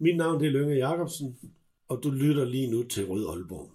Mit 0.00 0.16
navn 0.16 0.40
det 0.40 0.46
er 0.46 0.52
Lønge 0.52 0.74
Jacobsen, 0.74 1.34
og 1.88 2.00
du 2.02 2.10
lytter 2.10 2.44
lige 2.44 2.70
nu 2.70 2.82
til 2.82 3.06
Rød 3.06 3.26
Aalborg. 3.28 3.70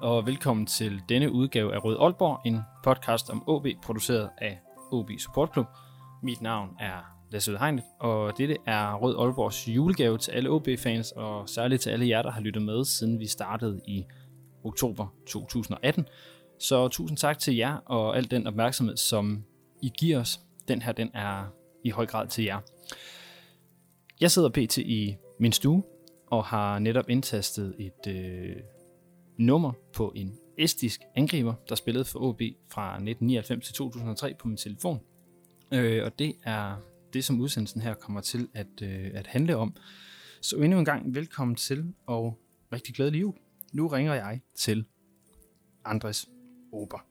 Og 0.00 0.26
velkommen 0.26 0.66
til 0.66 1.02
denne 1.08 1.32
udgave 1.32 1.74
af 1.74 1.84
Rød 1.84 1.96
Aalborg, 2.00 2.40
en 2.46 2.60
podcast 2.84 3.30
om 3.30 3.48
OB, 3.48 3.66
produceret 3.82 4.30
af 4.38 4.60
OB 4.92 5.10
Support 5.18 5.52
Club. 5.52 5.66
Mit 6.22 6.42
navn 6.42 6.70
er 6.80 7.16
Lasse 7.30 7.58
Hegnet, 7.58 7.84
og 8.00 8.38
dette 8.38 8.56
er 8.66 8.94
Rød 8.94 9.16
Aalborgs 9.18 9.68
julegave 9.68 10.18
til 10.18 10.32
alle 10.32 10.50
OB-fans, 10.50 11.12
og 11.12 11.48
særligt 11.48 11.82
til 11.82 11.90
alle 11.90 12.08
jer, 12.08 12.22
der 12.22 12.30
har 12.30 12.40
lyttet 12.40 12.62
med, 12.62 12.84
siden 12.84 13.18
vi 13.18 13.26
startede 13.26 13.80
i 13.86 14.04
oktober 14.64 15.06
2018. 15.26 16.06
Så 16.58 16.88
tusind 16.88 17.18
tak 17.18 17.38
til 17.38 17.56
jer 17.56 17.76
og 17.76 18.16
al 18.16 18.30
den 18.30 18.46
opmærksomhed, 18.46 18.96
som 18.96 19.44
I 19.82 19.92
giver 19.98 20.20
os. 20.20 20.40
Den 20.68 20.82
her, 20.82 20.92
den 20.92 21.10
er 21.14 21.44
i 21.84 21.90
høj 21.90 22.06
grad 22.06 22.28
til 22.28 22.44
jer. 22.44 22.60
Jeg 24.20 24.30
sidder 24.30 24.48
pt. 24.48 24.78
i 24.78 25.16
min 25.40 25.52
stue, 25.52 25.82
og 26.26 26.44
har 26.44 26.78
netop 26.78 27.10
indtastet 27.10 27.74
et 27.78 28.06
øh, 28.14 28.56
nummer 29.40 29.72
på 29.92 30.12
en 30.16 30.38
estisk 30.58 31.00
angriber, 31.14 31.54
der 31.68 31.74
spillede 31.74 32.04
for 32.04 32.18
OB 32.18 32.40
fra 32.68 32.90
1999 32.90 33.66
til 33.66 33.74
2003 33.74 34.34
på 34.38 34.48
min 34.48 34.56
telefon. 34.56 35.00
Øh, 35.72 36.04
og 36.04 36.18
det 36.18 36.34
er 36.44 36.76
det, 37.12 37.24
som 37.24 37.40
udsendelsen 37.40 37.80
her 37.80 37.94
kommer 37.94 38.20
til 38.20 38.48
at, 38.54 38.82
øh, 38.82 39.10
at 39.14 39.26
handle 39.26 39.56
om. 39.56 39.76
Så 40.40 40.56
endnu 40.56 40.78
en 40.78 40.84
gang 40.84 41.14
velkommen 41.14 41.56
til, 41.56 41.94
og 42.06 42.38
rigtig 42.72 42.94
glædelig 42.94 43.20
jul. 43.20 43.34
Nu 43.72 43.86
ringer 43.86 44.14
jeg 44.14 44.40
til 44.54 44.84
Andres 45.84 46.28
Ober. 46.72 47.09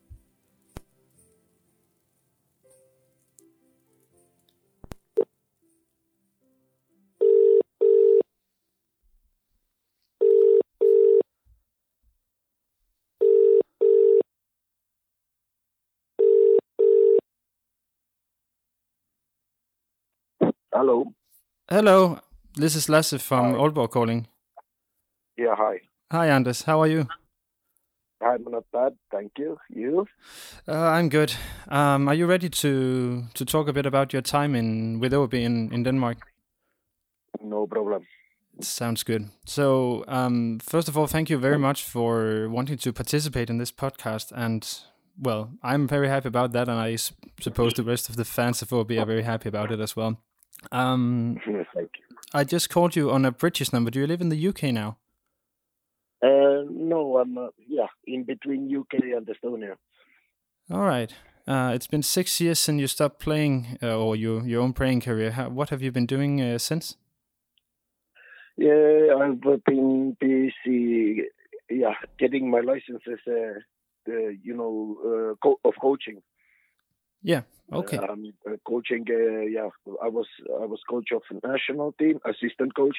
Hello. 20.71 21.13
Hello, 21.69 22.19
this 22.55 22.75
is 22.75 22.89
Lasse 22.89 23.21
from. 23.21 23.55
Aalborg 23.55 23.89
calling. 23.89 24.27
Yeah, 25.37 25.55
hi. 25.57 25.81
Hi 26.11 26.27
Anders, 26.27 26.63
how 26.63 26.81
are 26.81 26.87
you? 26.87 27.07
I'm 28.21 28.43
not 28.43 28.65
bad, 28.71 28.93
thank 29.11 29.31
you. 29.37 29.57
You? 29.69 30.07
Uh, 30.67 30.73
I'm 30.73 31.09
good. 31.09 31.33
Um, 31.69 32.07
are 32.07 32.13
you 32.13 32.27
ready 32.27 32.49
to 32.49 33.23
to 33.33 33.45
talk 33.45 33.67
a 33.67 33.73
bit 33.73 33.85
about 33.85 34.13
your 34.13 34.21
time 34.21 34.55
in 34.55 34.99
with 34.99 35.13
OB 35.13 35.33
in, 35.33 35.73
in 35.73 35.83
Denmark? 35.83 36.17
No 37.41 37.65
problem. 37.67 38.05
Sounds 38.61 39.03
good. 39.03 39.29
So, 39.45 40.03
um, 40.07 40.59
first 40.59 40.89
of 40.89 40.97
all, 40.97 41.07
thank 41.07 41.29
you 41.29 41.37
very 41.37 41.57
much 41.57 41.83
for 41.83 42.49
wanting 42.49 42.77
to 42.77 42.91
participate 42.91 43.49
in 43.49 43.57
this 43.57 43.71
podcast. 43.71 44.33
And, 44.35 44.67
well, 45.17 45.51
I'm 45.63 45.87
very 45.87 46.09
happy 46.09 46.27
about 46.27 46.51
that. 46.51 46.67
And 46.67 46.77
I 46.77 46.97
suppose 47.41 47.73
the 47.73 47.83
rest 47.83 48.09
of 48.09 48.17
the 48.17 48.25
fans 48.25 48.61
of 48.61 48.73
OB 48.73 48.91
are 48.91 49.05
very 49.05 49.23
happy 49.23 49.47
about 49.47 49.71
it 49.71 49.79
as 49.79 49.95
well. 49.95 50.17
Um, 50.71 51.39
thank 51.45 51.91
you. 51.97 52.17
I 52.33 52.43
just 52.43 52.69
called 52.69 52.95
you 52.95 53.11
on 53.11 53.25
a 53.25 53.31
British 53.31 53.73
number. 53.73 53.91
Do 53.91 53.99
you 53.99 54.07
live 54.07 54.21
in 54.21 54.29
the 54.29 54.47
UK 54.47 54.63
now? 54.63 54.97
Uh, 56.21 56.63
no, 56.69 57.17
I'm 57.17 57.37
uh, 57.37 57.47
yeah 57.67 57.87
in 58.05 58.23
between 58.23 58.75
UK 58.75 59.01
and 59.15 59.27
Estonia. 59.27 59.75
All 60.71 60.81
right. 60.81 61.13
Uh, 61.47 61.71
it's 61.73 61.87
been 61.87 62.03
six 62.03 62.39
years 62.39 62.59
since 62.59 62.79
you 62.79 62.85
stopped 62.85 63.19
playing 63.19 63.79
uh, 63.81 63.97
or 63.97 64.15
your, 64.15 64.45
your 64.45 64.61
own 64.61 64.71
playing 64.71 65.01
career. 65.01 65.31
How, 65.31 65.49
what 65.49 65.71
have 65.71 65.81
you 65.81 65.91
been 65.91 66.05
doing 66.05 66.39
uh, 66.39 66.59
since? 66.59 66.95
Yeah, 68.55 69.15
I've 69.19 69.63
been 69.63 70.15
busy. 70.19 71.23
Yeah, 71.71 71.93
getting 72.19 72.51
my 72.51 72.59
licenses. 72.59 73.19
Uh, 73.27 73.59
uh, 74.07 74.29
you 74.43 74.55
know, 74.55 74.97
uh, 75.03 75.35
co- 75.41 75.59
of 75.65 75.73
coaching. 75.81 76.21
Yeah. 77.23 77.41
Okay. 77.71 77.97
Um, 77.97 78.33
uh, 78.47 78.57
coaching. 78.67 79.05
Uh, 79.09 79.41
yeah, 79.41 79.69
I 80.01 80.09
was 80.09 80.27
I 80.61 80.65
was 80.65 80.79
coach 80.89 81.09
of 81.11 81.21
the 81.29 81.47
national 81.47 81.91
team, 81.93 82.19
assistant 82.25 82.75
coach, 82.75 82.97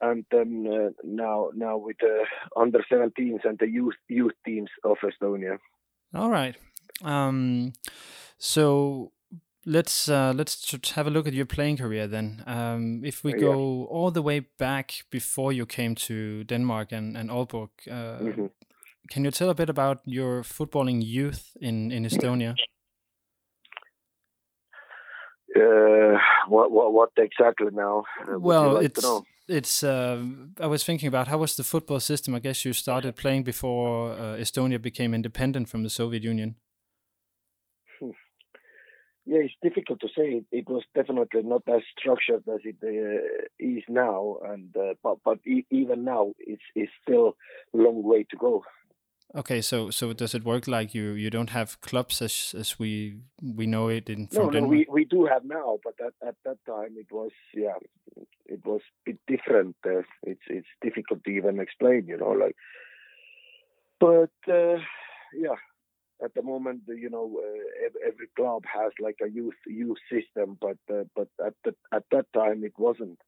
and 0.00 0.24
then 0.30 0.66
uh, 0.66 0.90
now 1.04 1.50
now 1.54 1.76
with 1.78 1.96
the 2.00 2.24
under 2.56 2.80
17s 2.90 3.44
and 3.44 3.58
the 3.58 3.68
youth 3.68 3.96
youth 4.08 4.34
teams 4.44 4.70
of 4.84 4.96
Estonia. 5.02 5.58
All 6.14 6.30
right. 6.30 6.56
Um, 7.04 7.72
so 8.38 9.12
let's 9.66 10.08
uh, 10.08 10.32
let's 10.36 10.74
have 10.94 11.06
a 11.06 11.10
look 11.10 11.26
at 11.26 11.34
your 11.34 11.46
playing 11.46 11.76
career 11.78 12.08
then. 12.08 12.42
Um, 12.46 13.04
if 13.04 13.24
we 13.24 13.32
Yeah. 13.32 13.40
go 13.40 13.86
all 13.90 14.10
the 14.10 14.22
way 14.22 14.40
back 14.58 15.04
before 15.10 15.52
you 15.52 15.66
came 15.66 15.94
to 15.94 16.44
Denmark 16.44 16.92
and 16.92 17.16
and 17.16 17.30
Aalborg, 17.30 17.70
uh, 17.88 18.18
Mhm. 18.24 18.50
can 19.10 19.24
you 19.24 19.30
tell 19.30 19.50
a 19.50 19.54
bit 19.54 19.68
about 19.70 19.98
your 20.06 20.42
footballing 20.42 21.02
youth 21.04 21.56
in 21.60 21.90
in 21.92 22.04
Estonia? 22.06 22.54
Uh, 25.56 26.16
what, 26.48 26.70
what 26.70 26.92
what 26.92 27.10
exactly 27.16 27.68
now? 27.72 28.04
Uh, 28.20 28.38
well, 28.38 28.74
like 28.74 28.84
it's 28.84 29.04
it's. 29.48 29.82
Uh, 29.82 30.24
I 30.60 30.66
was 30.66 30.84
thinking 30.84 31.08
about 31.08 31.28
how 31.28 31.38
was 31.38 31.56
the 31.56 31.64
football 31.64 32.00
system. 32.00 32.34
I 32.34 32.38
guess 32.38 32.64
you 32.64 32.72
started 32.72 33.16
playing 33.16 33.42
before 33.42 34.12
uh, 34.12 34.36
Estonia 34.36 34.80
became 34.80 35.12
independent 35.12 35.68
from 35.68 35.82
the 35.82 35.90
Soviet 35.90 36.22
Union. 36.22 36.54
yeah, 39.30 39.38
it's 39.44 39.54
difficult 39.62 40.00
to 40.00 40.08
say. 40.08 40.26
It, 40.38 40.44
it 40.50 40.68
was 40.68 40.82
definitely 40.94 41.42
not 41.42 41.62
as 41.68 41.82
structured 41.98 42.42
as 42.48 42.60
it 42.64 42.76
uh, 42.82 43.46
is 43.58 43.84
now, 43.88 44.38
and 44.44 44.74
uh, 44.76 44.94
but 45.02 45.18
but 45.24 45.38
e- 45.46 45.66
even 45.70 46.04
now, 46.04 46.32
it's 46.38 46.62
it's 46.74 46.92
still 47.02 47.36
a 47.74 47.76
long 47.76 48.02
way 48.02 48.24
to 48.30 48.36
go. 48.36 48.64
Okay, 49.34 49.60
so 49.60 49.90
so 49.90 50.12
does 50.12 50.34
it 50.34 50.44
work 50.44 50.66
like 50.66 50.92
you 50.92 51.12
you 51.12 51.30
don't 51.30 51.50
have 51.50 51.80
clubs 51.80 52.20
as 52.20 52.54
as 52.58 52.78
we 52.80 53.18
we 53.40 53.66
know 53.66 53.88
it 53.88 54.10
in 54.10 54.26
from 54.26 54.52
No, 54.52 54.60
no, 54.60 54.66
we, 54.66 54.86
we 54.90 55.04
do 55.04 55.24
have 55.26 55.44
now, 55.44 55.78
but 55.84 55.94
at, 56.04 56.14
at 56.26 56.34
that 56.44 56.58
time 56.66 56.96
it 56.96 57.06
was 57.12 57.30
yeah, 57.54 57.78
it 58.46 58.64
was 58.64 58.80
a 58.80 59.10
bit 59.10 59.18
different. 59.28 59.76
Uh, 59.86 60.02
it's 60.24 60.42
it's 60.48 60.66
difficult 60.82 61.22
to 61.24 61.30
even 61.30 61.60
explain, 61.60 62.06
you 62.08 62.16
know, 62.16 62.30
like. 62.30 62.56
But 64.00 64.52
uh, 64.52 64.78
yeah, 65.32 65.58
at 66.24 66.34
the 66.34 66.42
moment, 66.42 66.82
you 66.88 67.10
know, 67.10 67.40
uh, 67.40 68.06
every 68.06 68.26
club 68.34 68.64
has 68.72 68.92
like 68.98 69.18
a 69.24 69.30
youth 69.30 69.60
youth 69.66 69.98
system, 70.10 70.58
but 70.60 70.78
uh, 70.92 71.04
but 71.14 71.28
at 71.44 71.54
the, 71.64 71.74
at 71.94 72.04
that 72.10 72.26
time 72.34 72.64
it 72.64 72.74
wasn't. 72.78 73.18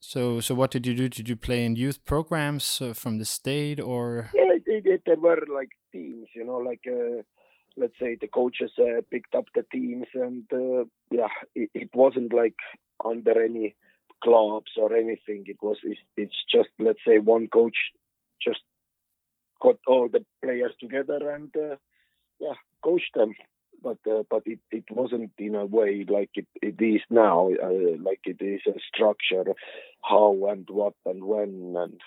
So 0.00 0.40
so 0.40 0.54
what 0.54 0.70
did 0.70 0.86
you 0.86 0.94
do? 0.94 1.08
Did 1.08 1.28
you 1.28 1.36
play 1.36 1.64
in 1.64 1.76
youth 1.76 2.04
programs 2.04 2.80
uh, 2.80 2.94
from 2.94 3.18
the 3.18 3.26
state 3.26 3.78
or? 3.78 4.30
Yeah, 4.34 4.52
it, 4.66 4.86
it, 4.86 5.02
there 5.04 5.16
were 5.16 5.44
like 5.52 5.70
teams, 5.92 6.28
you 6.34 6.44
know, 6.44 6.56
like 6.56 6.80
uh, 6.88 7.22
let's 7.76 7.98
say 8.00 8.16
the 8.18 8.28
coaches 8.28 8.72
uh, 8.78 9.02
picked 9.10 9.34
up 9.34 9.44
the 9.54 9.64
teams, 9.70 10.06
and 10.14 10.44
uh, 10.52 10.84
yeah, 11.10 11.28
it, 11.54 11.70
it 11.74 11.90
wasn't 11.94 12.32
like 12.32 12.56
under 13.04 13.42
any 13.42 13.76
clubs 14.24 14.72
or 14.76 14.96
anything. 14.96 15.44
It 15.46 15.58
was 15.62 15.76
it's, 15.82 16.00
it's 16.16 16.44
just 16.50 16.70
let's 16.78 17.00
say 17.06 17.18
one 17.18 17.48
coach 17.48 17.76
just 18.42 18.60
got 19.60 19.76
all 19.86 20.08
the 20.10 20.24
players 20.42 20.72
together 20.80 21.30
and 21.30 21.54
uh, 21.54 21.76
yeah, 22.38 22.54
coached 22.82 23.14
them. 23.14 23.34
But 23.82 23.98
uh, 24.10 24.22
but 24.28 24.42
it, 24.46 24.60
it 24.70 24.84
wasn't 24.90 25.30
in 25.38 25.54
a 25.54 25.64
way 25.64 26.04
like 26.08 26.30
it, 26.34 26.46
it 26.60 26.80
is 26.80 27.00
now, 27.10 27.50
uh, 27.50 27.96
like 28.02 28.20
it 28.24 28.40
is 28.40 28.60
a 28.66 28.78
structure, 28.94 29.44
how 30.02 30.36
and 30.50 30.68
what 30.70 30.94
and 31.06 31.24
when 31.24 31.74
and 31.76 32.00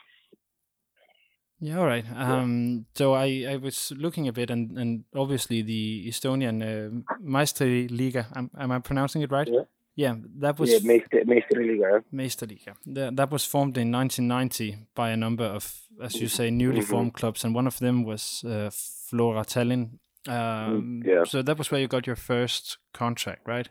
Yeah, 1.60 1.80
all 1.80 1.86
right. 1.86 2.06
Um, 2.16 2.86
so 2.94 3.14
I, 3.14 3.46
I 3.50 3.56
was 3.56 3.94
looking 3.96 4.28
a 4.28 4.34
bit, 4.34 4.50
and, 4.50 4.78
and 4.78 5.06
obviously 5.16 5.62
the 5.62 6.06
Estonian 6.10 6.62
uh, 6.62 7.14
Meisterliga. 7.22 8.26
Am, 8.36 8.52
am 8.60 8.72
I 8.72 8.80
pronouncing 8.80 9.22
it 9.22 9.32
right? 9.32 9.48
Yeah. 9.48 9.64
Yeah, 9.96 10.16
that 10.40 10.60
was 10.60 10.72
yeah, 10.72 10.80
Meister, 10.84 11.22
Meisterliga. 11.24 12.04
Meisterliga. 12.12 12.74
That, 12.88 13.16
that 13.16 13.32
was 13.32 13.46
formed 13.46 13.78
in 13.78 13.92
1990 13.92 14.88
by 14.96 15.12
a 15.12 15.18
number 15.18 15.44
of, 15.46 15.82
as 16.02 16.16
you 16.16 16.28
say, 16.28 16.50
newly 16.50 16.80
Mhm. 16.82 16.88
formed 16.90 17.14
clubs, 17.14 17.44
and 17.46 17.54
one 17.56 17.68
of 17.68 17.78
them 17.78 18.04
was 18.04 18.44
uh, 18.44 18.72
Flora 18.72 19.44
Tallinn. 19.46 20.00
Um, 20.28 21.04
yeah. 21.06 21.24
So 21.26 21.42
that 21.42 21.58
was 21.58 21.72
where 21.72 21.82
you 21.82 21.88
got 21.88 22.08
your 22.08 22.16
first 22.16 22.78
contract, 22.94 23.42
right? 23.46 23.70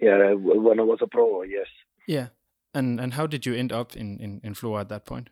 Yeah, 0.00 0.32
when 0.34 0.80
I 0.80 0.82
was 0.82 0.98
a 1.02 1.06
pro, 1.06 1.42
yes. 1.42 1.66
Yeah. 2.06 2.28
And 2.74 3.00
and 3.00 3.14
how 3.14 3.26
did 3.26 3.46
you 3.46 3.54
end 3.54 3.72
up 3.72 3.96
in 3.96 4.18
in 4.20 4.40
in 4.44 4.54
Flora 4.54 4.82
at 4.82 4.88
that 4.88 5.04
point? 5.04 5.30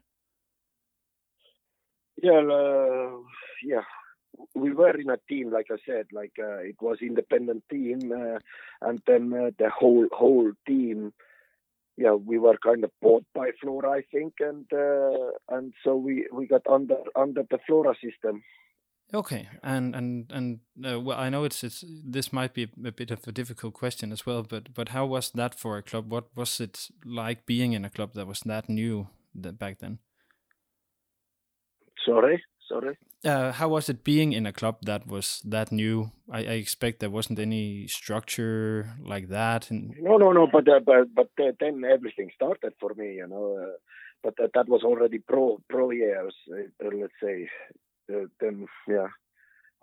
Yeah, 2.23 2.41
uh, 2.41 3.19
yeah. 3.63 3.83
We 4.55 4.73
were 4.73 4.97
in 4.99 5.11
a 5.11 5.19
team, 5.29 5.51
like 5.51 5.67
I 5.71 5.77
said, 5.87 6.07
like 6.13 6.33
uh, 6.39 6.59
it 6.59 6.77
was 6.81 6.99
independent 7.01 7.65
team, 7.71 8.13
uh, 8.13 8.39
and 8.87 9.01
then 9.07 9.33
uh, 9.33 9.51
the 9.59 9.71
whole 9.71 10.09
whole 10.13 10.53
team. 10.67 11.13
Yeah, 11.99 12.13
we 12.13 12.39
were 12.39 12.59
kind 12.63 12.85
of 12.85 12.91
bought 13.01 13.25
by 13.35 13.53
Flora, 13.61 13.91
I 13.91 14.03
think, 14.13 14.35
and 14.41 14.67
uh, 14.73 15.31
and 15.49 15.73
so 15.83 15.97
we 15.97 16.27
we 16.33 16.47
got 16.47 16.67
under 16.67 16.97
under 17.15 17.43
the 17.51 17.59
Flora 17.67 17.95
system. 17.95 18.43
Okay, 19.15 19.49
and 19.63 19.95
and 19.95 20.33
and 20.33 20.61
uh, 20.85 21.01
well, 21.01 21.19
I 21.19 21.31
know 21.31 21.45
it's 21.45 21.63
it's 21.63 21.85
this 21.87 22.33
might 22.33 22.55
be 22.55 22.69
a 22.85 22.91
bit 22.91 23.13
of 23.13 23.27
a 23.27 23.33
difficult 23.33 23.75
question 23.75 24.11
as 24.11 24.27
well, 24.27 24.43
but 24.43 24.75
but 24.75 24.89
how 24.89 25.07
was 25.07 25.31
that 25.31 25.55
for 25.55 25.79
a 25.79 25.83
club? 25.83 26.11
What 26.11 26.25
was 26.35 26.61
it 26.61 26.89
like 27.05 27.47
being 27.47 27.73
in 27.73 27.85
a 27.85 27.91
club 27.91 28.15
that 28.15 28.27
was 28.27 28.41
that 28.41 28.69
new 28.69 29.07
that 29.35 29.59
back 29.59 29.79
then? 29.79 30.01
Sorry, 32.05 32.43
sorry. 32.69 32.97
Uh, 33.25 33.53
how 33.53 33.69
was 33.69 33.89
it 33.89 34.03
being 34.03 34.33
in 34.33 34.45
a 34.45 34.53
club 34.53 34.79
that 34.83 35.07
was 35.07 35.41
that 35.45 35.71
new? 35.71 36.11
I, 36.31 36.39
I 36.39 36.57
expect 36.59 36.99
there 36.99 37.11
wasn't 37.11 37.39
any 37.39 37.87
structure 37.87 38.97
like 39.01 39.29
that. 39.29 39.71
And 39.71 39.95
No, 40.01 40.17
no, 40.17 40.33
no. 40.33 40.49
But 40.53 40.69
uh, 40.69 40.81
but 40.85 41.15
but 41.15 41.31
uh, 41.41 41.53
then 41.61 41.85
everything 41.85 42.31
started 42.35 42.73
for 42.81 42.93
me, 42.95 43.15
you 43.15 43.27
know. 43.29 43.57
Uh, 43.63 43.77
but 44.23 44.35
uh, 44.43 44.49
that 44.55 44.69
was 44.69 44.83
already 44.83 45.19
pro 45.19 45.61
pro 45.69 45.91
years, 45.91 46.35
uh, 46.53 46.89
let's 46.93 47.13
say. 47.23 47.49
Uh, 48.13 48.27
then 48.41 48.67
yeah, 48.89 49.09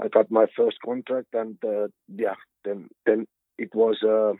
I 0.02 0.08
got 0.08 0.32
my 0.32 0.46
first 0.56 0.78
contract, 0.86 1.28
and 1.34 1.58
uh, 1.66 1.88
yeah, 2.08 2.36
then 2.64 2.90
then 3.06 3.28
it 3.58 3.74
was 3.76 4.02
uh, 4.04 4.34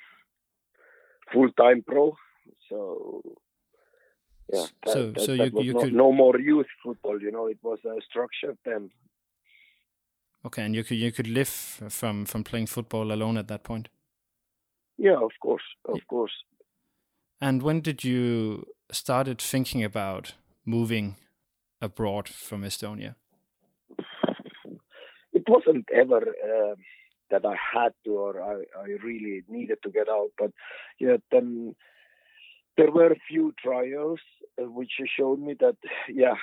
full 1.32 1.52
time 1.54 1.84
pro. 1.86 2.16
So 2.70 3.22
yeah, 4.54 4.66
that, 4.86 4.94
So- 4.94 5.12
that, 5.12 5.22
so 5.22 5.36
that 5.38 5.54
you- 5.54 5.62
you 5.64 5.74
no, 5.74 5.80
could- 5.82 5.94
no 5.94 6.12
more 6.12 6.40
youth 6.40 6.68
football, 6.84 7.22
you 7.22 7.32
know. 7.32 7.48
It 7.48 7.60
was 7.64 7.80
uh, 7.86 8.00
structured 8.10 8.58
then. 8.66 8.90
okay, 10.46 10.64
and 10.66 10.76
you 10.76 10.84
could 10.84 10.98
you 10.98 11.12
could 11.12 11.28
live 11.28 11.50
from 11.90 12.26
from 12.26 12.44
playing 12.44 12.68
football 12.68 13.12
alone 13.12 13.38
at 13.40 13.48
that 13.48 13.64
point. 13.64 13.90
Yeah, 14.98 15.18
of 15.24 15.32
course, 15.42 15.64
of 15.86 16.00
course. 16.08 16.34
And 17.42 17.62
when 17.64 17.82
did 17.82 18.04
you 18.04 18.64
started 18.92 19.42
thinking 19.42 19.84
about 19.84 20.36
moving 20.66 21.16
abroad 21.82 22.30
from 22.30 22.64
Estonia? 22.64 23.16
It 25.44 25.52
wasn't 25.56 25.86
ever 25.94 26.22
uh, 26.22 26.76
that 27.32 27.46
I 27.46 27.56
had 27.74 27.94
to 28.06 28.12
or 28.12 28.42
I, 28.42 28.56
I 28.80 28.86
really 29.04 29.44
needed 29.48 29.80
to 29.84 29.90
get 29.90 30.08
out. 30.10 30.32
But 30.38 30.52
yeah, 31.00 31.18
then 31.32 31.76
there 32.78 32.92
were 32.92 33.12
a 33.12 33.24
few 33.28 33.54
trials 33.64 34.20
uh, 34.62 34.70
which 34.78 34.94
showed 35.18 35.40
me 35.40 35.56
that 35.60 35.78
yeah, 36.10 36.36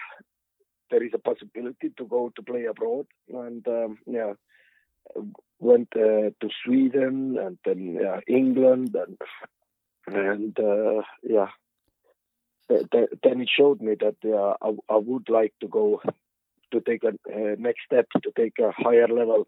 there 0.91 1.03
is 1.03 1.13
a 1.15 1.19
possibility 1.19 1.91
to 1.97 2.05
go 2.05 2.33
to 2.35 2.43
play 2.43 2.65
abroad, 2.65 3.07
and 3.29 3.67
um, 3.69 3.99
yeah, 4.07 4.33
went 5.59 5.89
uh, 5.97 6.31
to 6.41 6.49
Sweden 6.65 7.39
and 7.45 7.59
then 7.65 7.99
yeah, 8.01 8.21
England 8.27 8.95
and 8.95 9.19
and 10.07 10.59
uh, 10.59 11.03
yeah. 11.23 11.51
th- 12.69 12.87
th- 12.91 13.11
Then 13.23 13.41
it 13.41 13.51
showed 13.57 13.81
me 13.81 13.95
that 14.01 14.17
I, 14.63 14.71
I 14.89 14.97
would 14.97 15.29
like 15.29 15.55
to 15.61 15.69
go 15.69 16.01
to 16.73 16.81
take 16.81 17.05
a 17.05 17.09
uh, 17.09 17.57
next 17.59 17.81
step 17.87 18.07
to 18.23 18.31
take 18.37 18.59
a 18.59 18.71
higher 18.73 19.09
level. 19.09 19.47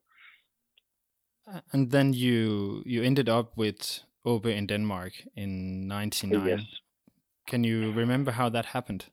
And 1.72 1.90
then 1.90 2.12
you 2.12 2.82
you 2.86 3.02
ended 3.02 3.28
up 3.28 3.56
with 3.56 4.02
OB 4.24 4.46
in 4.46 4.66
Denmark 4.66 5.12
in 5.34 5.88
'99. 5.88 6.46
Yes. 6.46 6.60
Can 7.46 7.64
you 7.64 7.92
remember 7.92 8.32
how 8.32 8.48
that 8.50 8.66
happened? 8.66 9.06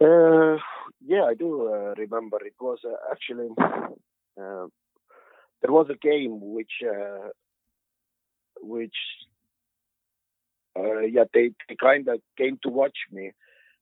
Uh, 0.00 0.56
yeah, 1.06 1.24
I 1.24 1.34
do 1.34 1.68
uh, 1.68 1.94
remember. 1.96 2.38
It 2.44 2.54
was 2.60 2.78
uh, 2.84 2.96
actually 3.12 3.48
uh, 4.40 4.66
there 5.62 5.72
was 5.72 5.88
a 5.90 5.96
game 5.96 6.40
which 6.40 6.82
uh, 6.84 7.28
which 8.60 8.96
uh, 10.76 11.00
yeah 11.00 11.24
they, 11.32 11.50
they 11.68 11.76
kind 11.76 12.08
of 12.08 12.20
came 12.36 12.58
to 12.62 12.70
watch 12.70 12.96
me, 13.12 13.32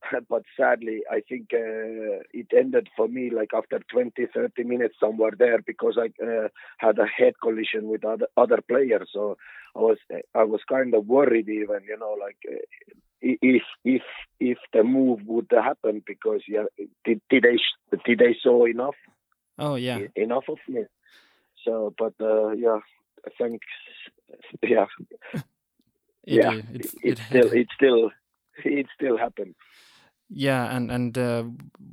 but 0.29 0.43
sadly 0.57 1.03
I 1.11 1.21
think 1.29 1.49
uh, 1.53 2.23
it 2.33 2.47
ended 2.57 2.89
for 2.97 3.09
me 3.09 3.31
like 3.31 3.51
after 3.55 3.81
20 3.91 4.27
30 4.33 4.65
minutes 4.65 4.95
somewhere 5.01 5.33
there 5.37 5.61
because 5.67 5.99
I 5.99 6.07
uh, 6.25 6.49
had 6.79 6.99
a 6.99 7.07
head 7.07 7.35
collision 7.43 7.89
with 7.89 8.05
other 8.05 8.27
other 8.37 8.61
players. 8.67 9.11
So 9.13 9.37
I 9.77 9.81
was 9.81 9.99
I 10.35 10.45
was 10.45 10.61
kind 10.69 10.95
of 10.95 11.07
worried 11.07 11.49
even 11.49 11.81
you 11.89 11.99
know 11.99 12.17
like. 12.21 12.39
Uh, 12.49 12.57
if 13.21 13.63
if 13.85 14.03
if 14.39 14.59
the 14.73 14.85
move 14.85 15.19
would 15.27 15.51
happen 15.51 16.05
because 16.07 16.41
yeah 16.47 16.67
did, 17.05 17.21
did 17.29 17.43
they 17.43 17.59
did 18.07 18.19
they 18.21 18.37
saw 18.41 18.65
enough? 18.65 18.95
Oh 19.59 19.75
yeah, 19.75 19.99
enough 20.15 20.45
of 20.49 20.59
me? 20.69 20.85
So 21.65 21.93
but 21.99 22.15
uh, 22.21 22.51
yeah 22.51 22.79
thanks. 23.39 23.67
Yeah. 24.63 24.87
It, 26.25 26.35
yeah. 26.45 26.53
it, 26.53 26.65
it, 26.75 26.95
it, 27.03 27.19
it 27.19 27.19
still 27.27 27.53
it 27.53 27.67
still 27.75 28.11
it 28.65 28.87
still 28.95 29.17
happened 29.17 29.55
yeah, 30.29 30.75
and 30.75 30.91
and 30.91 31.19
uh, 31.19 31.45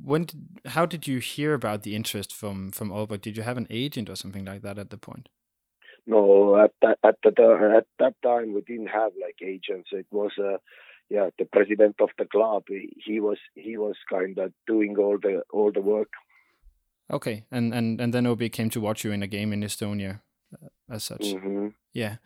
when 0.02 0.24
did, 0.24 0.60
how 0.66 0.86
did 0.86 1.06
you 1.06 1.18
hear 1.18 1.54
about 1.54 1.82
the 1.82 1.94
interest 1.94 2.32
from 2.34 2.70
from 2.70 2.90
Aalborg? 2.90 3.22
Did 3.22 3.36
you 3.36 3.42
have 3.42 3.56
an 3.56 3.66
agent 3.70 4.08
or 4.08 4.16
something 4.16 4.44
like 4.44 4.62
that 4.62 4.78
at 4.78 4.90
the 4.90 4.98
point? 4.98 5.28
no 6.06 6.56
at 6.56 6.72
that 6.82 6.98
at 7.02 7.16
the 7.24 7.74
at 7.76 7.86
that 7.98 8.14
time 8.22 8.54
we 8.54 8.60
didn't 8.60 8.86
have 8.86 9.10
like 9.20 9.36
agents 9.42 9.88
it 9.92 10.06
was 10.12 10.30
uh 10.38 10.56
yeah 11.08 11.30
the 11.38 11.44
president 11.44 11.96
of 12.00 12.10
the 12.18 12.24
club 12.26 12.62
he, 12.68 12.92
he 13.04 13.18
was 13.18 13.38
he 13.54 13.76
was 13.76 13.96
kind 14.08 14.38
of 14.38 14.52
doing 14.68 14.96
all 14.98 15.18
the 15.20 15.42
all 15.52 15.72
the 15.72 15.80
work 15.80 16.10
Okay, 17.08 17.44
and 17.52 17.72
and 17.72 18.00
and 18.00 18.12
then 18.12 18.26
OB 18.26 18.50
came 18.50 18.68
to 18.70 18.80
watch 18.80 19.04
you 19.04 19.12
in 19.12 19.22
a 19.22 19.28
game 19.28 19.52
in 19.52 19.60
Estonia, 19.60 20.20
uh, 20.52 20.68
as 20.90 21.04
such. 21.04 21.34
hmm 21.34 21.68
Yeah. 21.92 22.16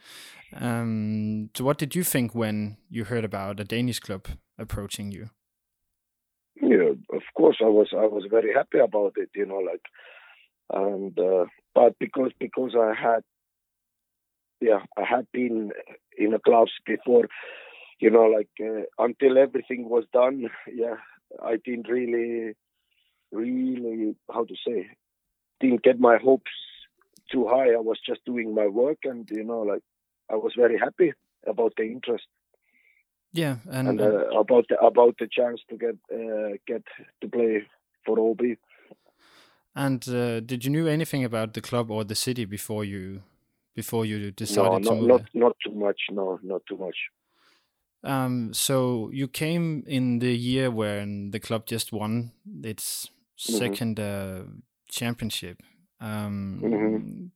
Um, 0.56 1.50
so 1.54 1.64
what 1.64 1.78
did 1.78 1.94
you 1.94 2.02
think 2.02 2.34
when 2.34 2.78
you 2.88 3.04
heard 3.04 3.24
about 3.24 3.60
a 3.60 3.64
Danish 3.64 4.00
club 4.00 4.26
approaching 4.58 5.12
you? 5.12 5.28
Yeah 6.62 6.90
of 7.12 7.22
course 7.36 7.58
i 7.60 7.68
was 7.68 7.88
i 7.92 8.06
was 8.06 8.24
very 8.30 8.52
happy 8.52 8.78
about 8.78 9.12
it 9.16 9.30
you 9.34 9.46
know 9.46 9.58
like 9.58 9.84
and 10.72 11.18
uh, 11.18 11.44
but 11.74 11.94
because 11.98 12.30
because 12.38 12.74
i 12.78 12.92
had 12.94 13.22
yeah 14.60 14.80
i 14.96 15.04
had 15.04 15.26
been 15.32 15.70
in 16.18 16.34
a 16.34 16.38
clubs 16.38 16.72
before 16.86 17.24
you 18.00 18.10
know 18.10 18.24
like 18.24 18.50
uh, 18.60 18.82
until 18.98 19.38
everything 19.38 19.88
was 19.88 20.04
done 20.12 20.48
yeah 20.72 20.96
i 21.42 21.56
didn't 21.64 21.88
really 21.88 22.52
really 23.32 24.14
how 24.32 24.44
to 24.44 24.54
say 24.66 24.88
didn't 25.60 25.82
get 25.82 26.00
my 26.00 26.16
hopes 26.16 26.50
too 27.30 27.46
high. 27.46 27.70
I 27.74 27.80
was 27.80 27.98
just 28.04 28.24
doing 28.24 28.54
my 28.54 28.66
work 28.66 28.98
and 29.04 29.28
you 29.30 29.44
know 29.44 29.60
like 29.60 29.82
i 30.30 30.34
was 30.34 30.52
very 30.56 30.78
happy 30.78 31.12
about 31.46 31.72
the 31.76 31.84
interest 31.84 32.26
Yeah, 33.32 33.56
and, 33.70 33.88
and 33.88 34.00
uh, 34.00 34.38
about 34.40 34.66
the 34.68 34.76
about 34.80 35.16
the 35.18 35.28
chance 35.30 35.60
to 35.68 35.76
get 35.76 35.96
uh, 36.12 36.56
get 36.66 36.82
to 37.20 37.28
play 37.28 37.62
for 38.04 38.18
OB. 38.18 38.40
And 39.74 40.06
uh, 40.08 40.40
did 40.40 40.64
you 40.64 40.70
knew 40.70 40.88
anything 40.88 41.24
about 41.24 41.54
the 41.54 41.60
club 41.60 41.90
or 41.90 42.04
the 42.04 42.14
city 42.16 42.44
before 42.44 42.84
you 42.84 43.22
before 43.76 44.04
you 44.04 44.32
decided 44.32 44.84
No, 44.84 44.90
to 44.90 44.94
move 44.96 45.08
not 45.08 45.20
there? 45.20 45.28
not 45.42 45.56
too 45.64 45.72
much. 45.74 46.00
No, 46.10 46.40
not 46.42 46.62
too 46.66 46.76
much. 46.76 46.96
Um, 48.02 48.52
so 48.54 49.10
you 49.12 49.28
came 49.28 49.84
in 49.86 50.18
the 50.20 50.34
year 50.36 50.70
when 50.70 51.30
the 51.30 51.38
club 51.40 51.66
just 51.66 51.92
won 51.92 52.32
its 52.64 53.10
Mm-hmm. 53.40 53.56
second 53.58 54.00
uh, 54.00 54.42
championship. 54.90 55.62
Um, 56.00 56.60
Mhm. 56.62 57.30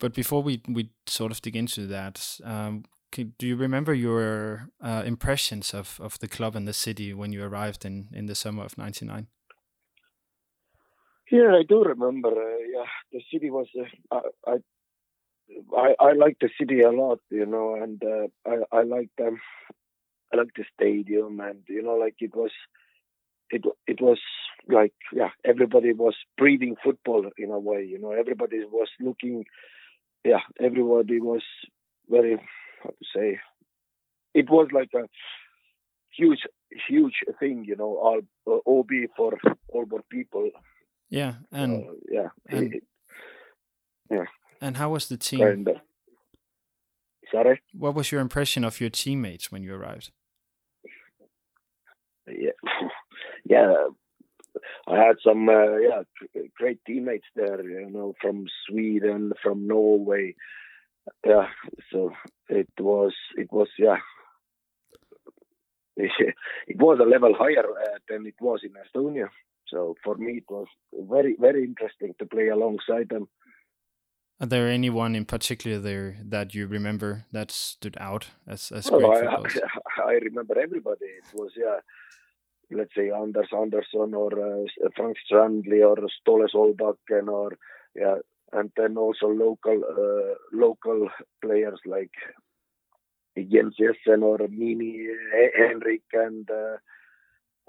But 0.00 0.14
before 0.14 0.42
we 0.42 0.60
we 0.68 0.90
sort 1.06 1.32
of 1.32 1.40
dig 1.40 1.56
into 1.56 1.86
that, 1.86 2.40
um, 2.44 2.84
do 3.10 3.46
you 3.46 3.56
remember 3.56 3.94
your 3.94 4.68
uh, 4.80 5.02
impressions 5.04 5.74
of, 5.74 5.98
of 6.00 6.18
the 6.18 6.28
club 6.28 6.54
and 6.54 6.68
the 6.68 6.72
city 6.72 7.14
when 7.14 7.32
you 7.32 7.44
arrived 7.44 7.84
in, 7.84 8.08
in 8.12 8.26
the 8.26 8.34
summer 8.34 8.64
of 8.64 8.76
'99? 8.76 9.26
Yeah, 11.30 11.56
I 11.58 11.62
do 11.68 11.82
remember. 11.84 12.28
Uh, 12.28 12.58
yeah, 12.72 12.86
the 13.12 13.20
city 13.32 13.50
was. 13.50 13.66
Uh, 14.10 14.20
I, 14.46 14.56
I 15.76 15.94
I 16.00 16.12
like 16.12 16.36
the 16.40 16.50
city 16.58 16.80
a 16.80 16.90
lot, 16.90 17.20
you 17.30 17.46
know, 17.46 17.74
and 17.74 18.02
uh, 18.02 18.28
I 18.46 18.78
I 18.78 18.82
like 18.82 19.10
them. 19.18 19.40
I 20.32 20.36
like 20.36 20.50
the 20.56 20.64
stadium, 20.74 21.40
and 21.40 21.62
you 21.68 21.82
know, 21.82 21.94
like 21.94 22.16
it 22.20 22.34
was. 22.34 22.52
It 23.50 23.64
it 23.86 24.00
was 24.00 24.18
like 24.68 24.92
yeah, 25.12 25.30
everybody 25.44 25.92
was 25.92 26.14
breathing 26.36 26.76
football 26.84 27.30
in 27.38 27.50
a 27.50 27.58
way, 27.58 27.84
you 27.84 27.98
know. 27.98 28.12
Everybody 28.12 28.58
was 28.70 28.88
looking, 29.00 29.46
yeah, 30.24 30.40
everybody 30.60 31.18
was 31.18 31.42
very 32.10 32.38
how 32.82 32.90
to 32.90 33.04
say. 33.14 33.38
It 34.34 34.48
was 34.50 34.68
like 34.72 34.90
a 34.94 35.06
huge 36.16 36.40
huge 36.88 37.14
thing, 37.40 37.64
you 37.66 37.76
know, 37.76 37.96
all 37.96 38.20
uh, 38.46 38.58
OB 38.78 38.90
for 39.16 39.38
all 39.68 39.84
Aalborg 39.86 40.02
people 40.10 40.50
Yeah, 41.10 41.34
and 41.52 41.84
uh, 41.88 41.92
yeah, 42.10 42.28
and- 42.48 42.74
it- 42.74 42.82
and 44.60 44.76
how 44.76 44.90
was 44.90 45.08
the 45.08 45.16
team? 45.16 45.40
kind 45.40 45.68
of. 45.68 45.76
Sorry. 47.30 47.60
What 47.74 47.94
was 47.94 48.10
your 48.10 48.20
impression 48.22 48.64
of 48.64 48.80
your 48.80 48.90
teammates 48.90 49.52
when 49.52 49.62
you 49.62 49.74
arrived? 49.74 50.10
yeah, 52.26 52.50
yeah. 53.44 53.74
I 54.88 54.96
had 54.96 55.16
some 55.22 55.48
uh, 55.48 55.76
yeah 55.76 56.02
great 56.56 56.80
teammates 56.86 57.26
there. 57.36 57.62
You 57.62 57.90
know, 57.90 58.14
from 58.20 58.46
Sweden, 58.66 59.32
from 59.42 59.66
Norway. 59.66 60.34
Yeah, 61.26 61.46
so 61.92 62.12
it 62.48 62.68
was 62.78 63.14
it 63.36 63.48
was 63.52 63.68
yeah. 63.78 63.98
It 66.68 66.76
was 66.78 67.00
a 67.00 67.08
level 67.08 67.34
higher 67.36 67.66
uh, 67.68 67.98
than 68.08 68.24
it 68.26 68.36
was 68.40 68.60
in 68.62 68.70
Estonia. 68.70 69.28
So 69.66 69.96
for 70.04 70.16
me, 70.16 70.38
it 70.38 70.44
was 70.48 70.66
very 70.92 71.36
very 71.38 71.64
interesting 71.64 72.14
to 72.18 72.26
play 72.26 72.48
alongside 72.48 73.08
them. 73.08 73.28
Are 74.40 74.46
there 74.46 74.68
anyone 74.68 75.16
in 75.16 75.24
particular 75.24 75.78
there 75.80 76.16
that 76.22 76.54
you 76.54 76.68
remember 76.68 77.24
that 77.32 77.50
stood 77.50 77.96
out 78.00 78.28
as 78.46 78.70
as 78.70 78.90
Well, 78.90 79.00
great 79.00 79.26
I. 79.26 80.08
I 80.12 80.12
remember 80.12 80.58
everybody. 80.58 81.06
It 81.06 81.34
was 81.34 81.50
yeah, 81.56 81.80
let's 82.70 82.94
say 82.94 83.10
Anders 83.10 83.48
Andersson 83.52 84.14
or 84.14 84.32
uh, 84.32 84.64
Frank 84.94 85.16
Strandli 85.24 85.82
or 85.84 85.96
Ståle 85.96 86.48
Solbakken 86.54 87.28
or 87.28 87.58
yeah, 87.96 88.16
and 88.52 88.70
then 88.76 88.96
also 88.96 89.26
local 89.28 89.82
uh, 89.84 90.34
local 90.52 91.08
players 91.42 91.80
like 91.86 92.10
Jens 93.36 93.76
Jessen 93.78 94.22
or 94.22 94.38
Mini 94.48 95.06
Henrik 95.56 96.02
and 96.12 96.48
uh, 96.50 96.76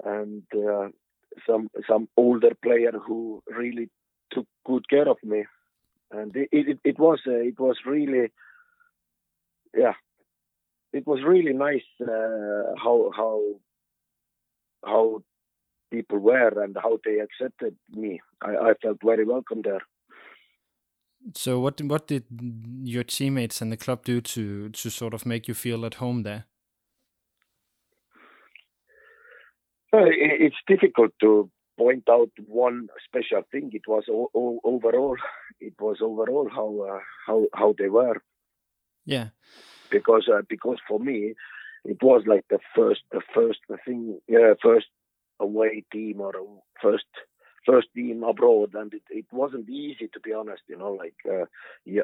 and 0.04 0.42
uh, 0.54 0.88
some 1.46 1.68
some 1.88 2.08
older 2.16 2.52
player 2.62 2.92
who 2.92 3.42
really 3.48 3.88
took 4.32 4.46
good 4.64 4.88
care 4.88 5.08
of 5.08 5.18
me, 5.22 5.44
and 6.10 6.34
it 6.36 6.48
it, 6.52 6.78
it 6.84 6.98
was 6.98 7.20
uh, 7.26 7.32
it 7.32 7.58
was 7.58 7.76
really 7.86 8.32
yeah 9.76 9.94
it 10.92 11.06
was 11.06 11.20
really 11.24 11.52
nice 11.52 11.88
uh, 12.02 12.74
how 12.82 13.10
how 13.16 13.42
how 14.84 15.22
people 15.90 16.18
were 16.18 16.62
and 16.62 16.76
how 16.82 16.98
they 17.04 17.18
accepted 17.20 17.76
me. 17.90 18.20
I, 18.42 18.70
I 18.70 18.74
felt 18.82 18.98
very 19.04 19.24
welcome 19.24 19.62
there. 19.62 19.82
So 21.34 21.60
what 21.60 21.80
what 21.82 22.06
did 22.06 22.24
your 22.82 23.04
teammates 23.04 23.60
and 23.60 23.70
the 23.72 23.76
club 23.76 24.04
do 24.04 24.20
to 24.20 24.68
to 24.70 24.90
sort 24.90 25.14
of 25.14 25.26
make 25.26 25.48
you 25.48 25.54
feel 25.54 25.84
at 25.84 25.94
home 25.94 26.22
there? 26.22 26.46
Uh, 29.92 29.98
i- 29.98 30.38
It's 30.46 30.60
difficult 30.66 31.12
to 31.20 31.50
point 31.78 32.08
out 32.08 32.30
one 32.46 32.88
special 33.04 33.42
thing. 33.50 33.70
It 33.72 33.86
was 33.86 34.04
o- 34.08 34.30
o- 34.34 34.60
overall. 34.64 35.16
It 35.60 35.74
was 35.80 36.00
overall 36.00 36.48
how 36.48 36.70
uh, 36.90 37.00
how 37.26 37.46
how 37.54 37.74
they 37.78 37.88
were 37.88 38.16
Yeah, 39.04 39.30
because 39.90 40.28
uh, 40.32 40.42
because 40.48 40.78
for 40.86 40.98
me 40.98 41.34
it 41.84 41.98
was 42.02 42.22
like 42.26 42.44
the 42.50 42.58
first 42.74 43.00
the 43.12 43.20
first 43.34 43.60
thing 43.84 44.18
yeah 44.28 44.52
first 44.62 44.86
away 45.40 45.84
team 45.92 46.20
or 46.20 46.32
first 46.82 47.06
first 47.66 47.88
team 47.94 48.22
abroad 48.22 48.74
and 48.74 48.92
it, 48.94 49.02
it 49.10 49.26
wasn't 49.32 49.68
easy 49.68 50.08
to 50.12 50.20
be 50.20 50.32
honest 50.32 50.62
you 50.68 50.76
know 50.76 50.92
like 50.92 51.14
uh, 51.30 51.44
yeah 51.84 52.02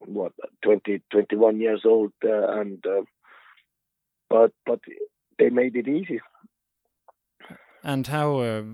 what 0.00 0.32
20 0.62 1.02
21 1.10 1.60
years 1.60 1.82
old 1.84 2.12
uh, 2.24 2.60
and 2.60 2.84
uh, 2.86 3.02
but 4.30 4.52
but 4.64 4.80
they 5.38 5.50
made 5.50 5.76
it 5.76 5.88
easy 5.88 6.20
and 7.84 8.08
how 8.08 8.38
uh, 8.40 8.64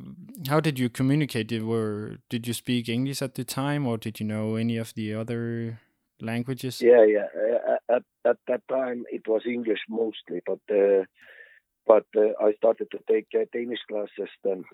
how 0.48 0.60
did 0.60 0.78
you 0.78 0.88
communicate? 0.88 1.48
Did 1.48 1.62
were 1.62 2.16
did 2.30 2.46
you 2.46 2.54
speak 2.54 2.88
English 2.88 3.20
at 3.20 3.34
the 3.34 3.44
time, 3.44 3.86
or 3.86 3.98
did 3.98 4.18
you 4.18 4.24
know 4.24 4.56
any 4.56 4.78
of 4.78 4.94
the 4.94 5.12
other 5.12 5.78
languages? 6.20 6.80
yeah 6.80 7.04
yeah 7.04 7.26
uh, 7.36 7.96
at 7.96 8.02
at 8.24 8.36
that 8.48 8.62
time 8.68 9.04
it 9.10 9.26
was 9.26 9.42
english 9.46 9.80
mostly 9.88 10.40
but 10.46 10.60
uh, 10.70 11.04
but 11.86 12.06
uh, 12.16 12.32
i 12.44 12.52
started 12.54 12.88
to 12.90 12.98
take 13.10 13.26
uh, 13.34 13.44
danish 13.52 13.80
classes 13.88 14.30
then 14.42 14.64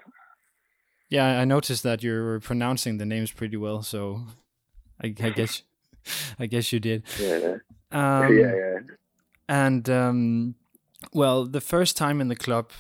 Yeah, 1.11 1.41
I 1.41 1.45
noticed 1.45 1.83
that 1.83 2.03
you 2.03 2.13
were 2.13 2.41
pronouncing 2.41 2.99
the 2.99 3.07
names 3.07 3.33
pretty 3.33 3.57
well, 3.57 3.83
so 3.83 4.23
I, 5.03 5.09
I 5.09 5.31
guess 5.37 5.63
I 6.39 6.47
guess 6.47 6.73
you 6.73 6.81
did. 6.81 7.03
yeah 7.19 7.57
Um, 7.91 8.39
yeah 8.39 8.55
yeah 8.55 8.79
And 9.49 9.91
um, 9.91 10.55
well, 11.13 11.45
the 11.47 11.61
first 11.61 11.97
time 11.97 12.21
in 12.21 12.29
the 12.29 12.37
club 12.37 12.71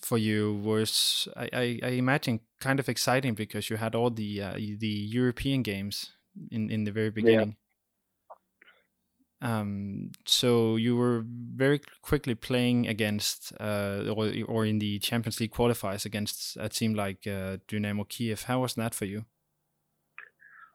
for 0.00 0.18
you 0.18 0.54
was, 0.54 1.28
I, 1.36 1.48
I, 1.52 1.80
I 1.82 1.88
imagine, 1.98 2.40
kind 2.60 2.78
of 2.80 2.88
exciting 2.88 3.34
because 3.34 3.70
you 3.70 3.76
had 3.76 3.94
all 3.94 4.10
the 4.10 4.42
uh, 4.42 4.54
the 4.54 4.88
European 4.88 5.62
games 5.62 6.12
in 6.50 6.70
in 6.70 6.84
the 6.84 6.92
very 6.92 7.10
beginning. 7.10 7.56
Um, 9.42 10.12
so 10.24 10.76
you 10.76 10.96
were 10.96 11.24
very 11.26 11.80
quickly 12.00 12.36
playing 12.36 12.86
against, 12.86 13.52
uh, 13.60 14.04
or 14.14 14.30
or 14.46 14.64
in 14.64 14.78
the 14.78 15.00
Champions 15.00 15.40
League 15.40 15.50
qualifiers 15.50 16.06
against 16.06 16.56
a 16.60 16.68
team 16.68 16.94
like 16.94 17.26
uh, 17.26 17.56
Dynamo 17.66 18.04
Kiev. 18.04 18.44
How 18.44 18.60
was 18.60 18.74
that 18.74 18.94
for 18.94 19.04
you? 19.04 19.24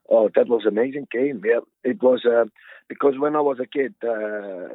Oh, 0.09 0.29
that 0.35 0.49
was 0.49 0.63
an 0.65 0.77
amazing 0.77 1.07
game. 1.11 1.41
Yeah, 1.45 1.61
it 1.83 2.03
was 2.03 2.25
uh, 2.25 2.45
because 2.89 3.13
when 3.17 3.37
I 3.37 3.41
was 3.41 3.57
a 3.61 3.65
kid, 3.65 3.95
uh, 4.03 4.67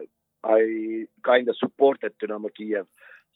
I 0.43 1.05
kind 1.25 1.49
of 1.49 1.57
supported 1.59 2.13
Dynamo 2.19 2.49
Kiev, 2.57 2.87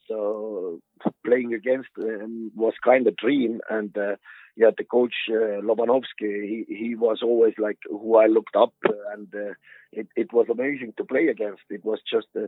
so 0.09 0.81
playing 1.25 1.55
against 1.55 1.89
them 1.97 2.53
was 2.55 2.75
kind 2.85 3.07
of 3.07 3.17
dream. 3.17 3.61
And 3.69 3.97
uh, 3.97 4.17
yeah, 4.57 4.71
the 4.77 4.85
coach 4.85 5.15
uh, 5.31 5.61
Lobanovsky, 5.61 6.05
he 6.21 6.65
he 6.69 6.95
was 6.95 7.21
always 7.23 7.55
like 7.59 7.79
who 7.89 8.17
I 8.17 8.27
looked 8.27 8.57
up, 8.57 8.75
uh, 8.89 8.93
and 9.13 9.29
uh, 9.35 9.55
it 9.93 10.09
it 10.17 10.33
was 10.33 10.47
amazing 10.51 10.95
to 10.97 11.05
play 11.05 11.29
against. 11.29 11.63
It 11.71 11.85
was 11.85 12.01
just 12.11 12.29
uh, 12.37 12.47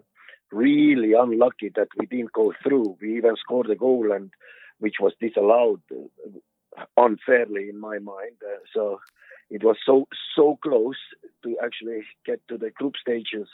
really 0.51 1.13
unlucky 1.13 1.71
that 1.77 1.89
we 1.99 2.07
didn't 2.07 2.33
go 2.33 2.53
through. 2.63 2.97
We 3.01 3.17
even 3.19 3.37
scored 3.37 3.71
a 3.71 3.77
goal, 3.77 4.13
and 4.13 4.31
which 4.79 4.97
was 5.01 5.13
disallowed 5.21 5.83
uh, 5.93 6.83
unfairly 6.97 7.69
in 7.69 7.79
my 7.79 7.99
mind. 7.99 8.37
Uh, 8.43 8.61
so 8.75 9.01
it 9.51 9.65
was 9.65 9.77
so 9.85 10.07
so 10.35 10.59
close 10.63 10.99
to 11.43 11.57
actually 11.63 12.03
get 12.25 12.41
to 12.49 12.59
the 12.59 12.71
group 12.71 12.95
stages. 12.97 13.49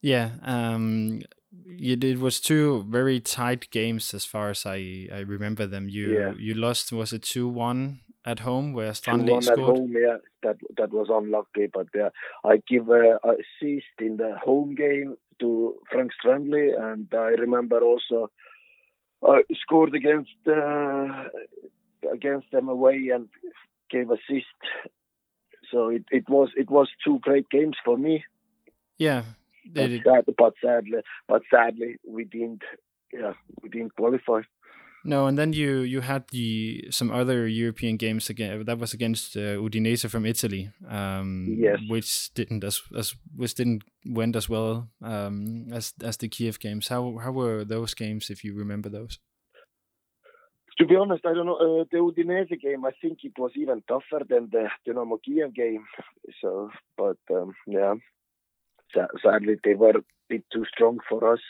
Yeah, 0.00 0.30
um, 0.42 1.22
it, 1.66 2.04
it 2.04 2.18
was 2.18 2.40
two 2.40 2.84
very 2.88 3.20
tight 3.20 3.70
games 3.70 4.12
as 4.14 4.24
far 4.24 4.50
as 4.50 4.66
I, 4.66 5.08
I 5.12 5.20
remember 5.20 5.66
them. 5.66 5.88
You 5.88 6.18
Yeah. 6.18 6.32
you 6.38 6.54
lost 6.54 6.92
was 6.92 7.12
it 7.12 7.22
two 7.22 7.48
one 7.48 8.00
at 8.24 8.40
home 8.40 8.72
where 8.72 8.88
Two 8.88 8.94
Stanley 8.94 9.32
one 9.32 9.48
at 9.48 9.58
home, 9.58 9.92
yeah, 9.92 10.18
that 10.42 10.56
that 10.76 10.90
was 10.92 11.08
unlucky. 11.10 11.66
But 11.72 11.88
uh, 11.98 12.10
I 12.44 12.62
give 12.68 12.88
a 12.90 13.18
assist 13.24 13.94
in 14.00 14.16
the 14.16 14.36
home 14.44 14.74
game 14.74 15.16
to 15.40 15.76
Frank 15.90 16.12
Strandli, 16.12 16.78
and 16.78 17.06
I 17.12 17.30
remember 17.40 17.80
also 17.80 18.30
I 19.26 19.42
scored 19.62 19.94
against 19.94 20.36
uh, 20.46 21.24
against 22.12 22.50
them 22.52 22.68
away 22.68 23.08
and 23.14 23.28
gave 23.90 24.10
assist. 24.10 24.60
So 25.70 25.88
it, 25.88 26.04
it 26.10 26.28
was 26.28 26.50
it 26.56 26.70
was 26.70 26.88
two 27.04 27.18
great 27.20 27.48
games 27.50 27.76
for 27.84 27.96
me. 27.96 28.24
Yeah, 28.98 29.22
But, 29.74 29.90
sad, 30.04 30.24
but 30.36 30.54
sadly, 30.64 31.00
but 31.28 31.42
sadly, 31.52 31.96
we 32.06 32.24
didn't. 32.24 32.62
Yeah, 33.12 33.32
we 33.62 33.68
didn't 33.68 33.94
qualify. 33.96 34.40
no, 35.04 35.26
and 35.26 35.38
then 35.38 35.52
you 35.52 35.80
you 35.80 36.00
had 36.02 36.24
the 36.30 36.84
some 36.90 37.10
other 37.10 37.46
European 37.46 37.96
games 37.96 38.30
again. 38.30 38.64
That 38.64 38.78
was 38.78 38.94
against 38.94 39.36
uh, 39.36 39.56
Udinese 39.60 40.08
from 40.08 40.26
Italy. 40.26 40.70
Um, 40.88 41.46
Yes. 41.58 41.78
which 41.88 42.34
didn't 42.34 42.64
as 42.64 42.82
as 42.96 43.14
which 43.36 43.54
didn't 43.54 43.82
went 44.04 44.36
as 44.36 44.48
well 44.48 44.88
um, 45.02 45.72
as 45.72 45.94
as 46.02 46.16
the 46.16 46.28
Kiev 46.28 46.58
games. 46.58 46.88
How 46.88 47.18
how 47.24 47.32
were 47.32 47.64
those 47.64 47.94
games 47.94 48.30
if 48.30 48.44
you 48.44 48.54
remember 48.58 48.90
those? 48.90 49.18
To 50.78 50.86
be 50.86 50.94
honest, 50.96 51.26
I 51.26 51.34
don't 51.34 51.46
know. 51.46 51.56
Uh, 51.56 51.84
the 51.90 51.98
Udinese 51.98 52.60
game, 52.60 52.84
I 52.84 52.92
think 53.00 53.18
it 53.24 53.32
was 53.38 53.50
even 53.56 53.82
tougher 53.88 54.24
than 54.28 54.48
the 54.52 54.68
Dynamo 54.86 55.16
Kiev 55.24 55.52
game. 55.54 55.84
So, 56.40 56.70
but 56.96 57.18
um, 57.34 57.52
yeah, 57.66 57.94
sadly 59.22 59.56
they 59.64 59.74
were 59.74 59.90
a 59.98 60.04
bit 60.28 60.44
too 60.52 60.64
strong 60.72 60.98
for 61.08 61.32
us. 61.32 61.40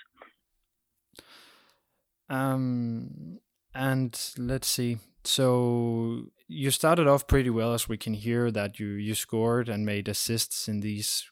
Um, 2.28 3.38
and 3.75 4.18
let's 4.37 4.68
see. 4.68 4.99
So 5.25 6.25
you 6.47 6.71
started 6.71 7.07
off 7.07 7.26
pretty 7.26 7.50
well, 7.50 7.75
as 7.75 7.88
we 7.88 7.97
can 7.97 8.14
hear 8.14 8.50
that 8.50 8.78
you 8.78 8.88
you 8.88 9.14
scored 9.14 9.68
and 9.68 9.85
made 9.85 10.09
assists 10.09 10.68
in 10.68 10.80
these 10.80 11.30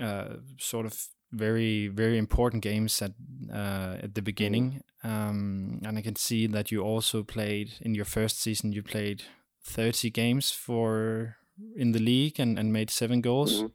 uh, 0.00 0.36
sort 0.58 0.86
of 0.86 1.08
very 1.30 1.88
very 1.88 2.16
important 2.18 2.62
games 2.62 3.02
at 3.02 3.12
uh, 3.52 3.96
at 4.02 4.14
the 4.14 4.22
beginning. 4.22 4.82
Um, 5.04 5.80
and 5.84 5.98
I 5.98 6.02
can 6.02 6.16
see 6.16 6.46
that 6.48 6.70
you 6.72 6.82
also 6.82 7.22
played 7.22 7.72
in 7.80 7.94
your 7.94 8.06
first 8.06 8.40
season. 8.40 8.72
You 8.72 8.82
played 8.82 9.22
thirty 9.64 10.10
games 10.10 10.50
for 10.50 11.36
in 11.76 11.92
the 11.92 11.98
league 12.00 12.40
and, 12.40 12.58
and 12.58 12.72
made 12.72 12.90
seven 12.90 13.20
goals. 13.20 13.62
Mhm. 13.62 13.72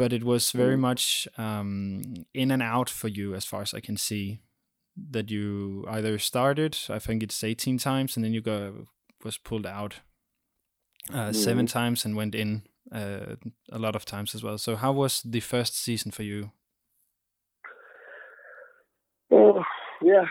But 0.00 0.12
it 0.12 0.24
was 0.24 0.52
very 0.52 0.76
Mhm. 0.76 0.80
much 0.88 1.28
um, 1.36 2.02
in 2.32 2.50
and 2.50 2.62
out 2.62 2.90
for 2.90 3.08
you, 3.08 3.34
as 3.34 3.44
far 3.44 3.60
as 3.62 3.74
I 3.74 3.80
can 3.80 3.96
see 3.96 4.40
that 5.12 5.30
you 5.30 5.84
either 5.88 6.18
started, 6.18 6.78
I 6.88 6.98
think 6.98 7.22
it's 7.22 7.44
18 7.44 7.78
times, 7.78 8.16
and 8.16 8.24
then 8.24 8.32
you 8.32 8.40
got 8.40 8.72
was 9.24 9.38
pulled 9.38 9.66
out 9.66 10.00
uh, 11.10 11.30
mm. 11.30 11.34
seven 11.34 11.66
times 11.66 12.04
and 12.04 12.16
went 12.16 12.34
in 12.34 12.62
uh, 12.92 13.36
a 13.72 13.78
lot 13.78 13.94
of 13.96 14.04
times 14.04 14.34
as 14.34 14.42
well. 14.42 14.58
So 14.58 14.76
how 14.76 14.92
was 14.92 15.22
the 15.22 15.40
first 15.40 15.74
season 15.76 16.10
for 16.12 16.22
you? 16.22 16.50
Oh, 19.30 19.62
yeah, 20.02 20.24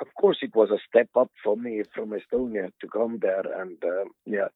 of 0.00 0.08
course 0.20 0.38
it 0.42 0.54
was 0.54 0.70
a 0.70 0.78
step 0.88 1.08
up 1.14 1.30
for 1.44 1.56
me 1.56 1.82
from 1.94 2.10
Estonia 2.10 2.70
to 2.80 2.88
come 2.88 3.18
there, 3.20 3.44
and 3.60 3.76
uh, 3.84 4.04
yeah, 4.24 4.48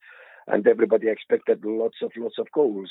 and 0.46 0.66
everybody 0.66 1.08
expected 1.08 1.64
lots 1.64 1.96
of 2.02 2.12
lots 2.16 2.38
of 2.38 2.50
goals. 2.52 2.90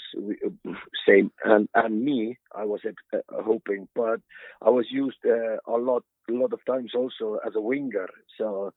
Same, 1.08 1.32
and 1.44 1.70
and 1.76 2.04
me, 2.04 2.38
I 2.56 2.66
was 2.66 2.82
uh, 2.86 3.18
hoping, 3.32 3.88
but 3.96 4.22
I 4.62 4.70
was 4.70 4.88
used 4.90 5.18
uh, 5.26 5.58
a 5.68 5.78
lot 5.78 6.04
a 6.30 6.34
lot 6.34 6.54
of 6.54 6.66
times 6.66 6.92
also 6.96 7.40
as 7.46 7.54
a 7.56 7.62
winger, 7.62 8.10
so 8.38 8.74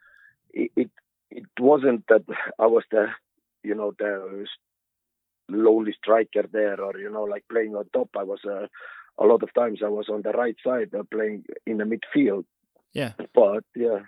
it, 0.52 0.70
it 0.76 0.90
it 1.30 1.46
wasn't 1.58 2.04
that 2.08 2.24
I 2.58 2.66
was 2.66 2.84
the 2.90 3.06
you 3.62 3.74
know 3.74 3.92
the 3.98 4.46
lonely 5.48 5.94
striker 5.98 6.44
there, 6.50 6.80
or 6.80 6.98
you 6.98 7.10
know 7.10 7.24
like 7.24 7.44
playing 7.50 7.74
on 7.74 7.88
top. 7.92 8.10
I 8.16 8.24
was 8.24 8.40
uh, 8.44 8.66
a 9.18 9.24
lot 9.24 9.42
of 9.42 9.54
times 9.54 9.80
I 9.84 9.88
was 9.88 10.08
on 10.08 10.22
the 10.22 10.32
right 10.32 10.56
side, 10.62 10.94
uh, 10.94 11.02
playing 11.10 11.44
in 11.66 11.78
the 11.78 11.84
midfield. 11.84 12.44
Yeah, 12.92 13.12
but 13.34 13.64
yeah, 13.74 14.00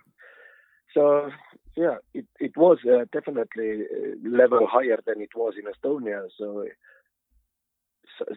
so 0.94 1.30
yeah, 1.78 1.96
it 2.12 2.26
it 2.40 2.56
was 2.56 2.78
uh, 2.84 3.04
definitely 3.12 3.70
uh, 3.82 4.14
level 4.28 4.66
higher 4.66 4.98
than 5.06 5.20
it 5.20 5.30
was 5.34 5.54
in 5.56 5.66
Estonia. 5.72 6.26
So 6.36 6.64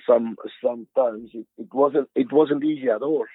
some 0.07 0.35
sometimes 0.63 1.31
it, 1.33 1.47
it 1.57 1.73
wasn't 1.73 2.07
it 2.15 2.31
wasn't 2.31 2.63
easy 2.63 2.89
at 2.89 3.01
all. 3.01 3.25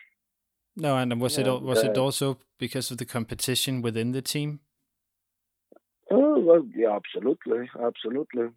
No, 0.76 0.96
and 0.96 1.20
was 1.20 1.38
it 1.38 1.46
was 1.46 1.82
uh, 1.82 1.90
it 1.90 1.98
also 1.98 2.38
because 2.58 2.90
of 2.90 2.98
the 2.98 3.04
competition 3.04 3.82
within 3.82 4.12
the 4.12 4.22
team? 4.22 4.60
Oh 6.10 6.38
well, 6.38 6.64
yeah, 6.76 6.94
absolutely, 6.94 7.68
absolutely. 7.82 8.48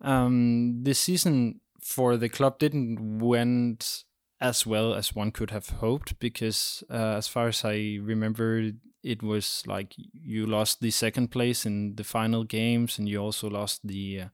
Um, 0.00 0.82
this 0.82 0.98
season 0.98 1.60
for 1.80 2.16
the 2.16 2.28
club 2.28 2.58
didn't 2.58 3.20
went 3.20 4.04
as 4.40 4.66
well 4.66 4.94
as 4.94 5.14
one 5.14 5.30
could 5.30 5.50
have 5.50 5.68
hoped 5.68 6.18
because, 6.18 6.84
uh, 6.90 7.16
as 7.16 7.28
far 7.28 7.48
as 7.48 7.64
I 7.64 7.98
remember, 8.00 8.72
it 9.02 9.22
was 9.22 9.62
like 9.66 9.94
you 9.96 10.46
lost 10.46 10.80
the 10.80 10.90
second 10.90 11.30
place 11.30 11.66
in 11.66 11.96
the 11.96 12.04
final 12.04 12.44
games, 12.44 12.98
and 12.98 13.08
you 13.08 13.18
also 13.18 13.48
lost 13.48 13.86
the 13.86 14.22
uh, 14.22 14.28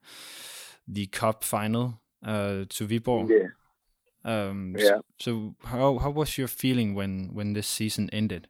the 0.87 1.07
cup 1.07 1.43
final 1.43 2.01
uh, 2.23 2.65
to 2.69 2.87
Viborg. 2.87 3.29
Yeah. 3.29 3.49
Um, 4.23 4.75
yeah. 4.77 4.85
So, 4.85 5.01
so, 5.19 5.55
how 5.65 5.97
how 5.99 6.09
was 6.09 6.37
your 6.37 6.47
feeling 6.47 6.95
when 6.95 7.29
when 7.33 7.53
this 7.53 7.67
season 7.67 8.09
ended? 8.11 8.47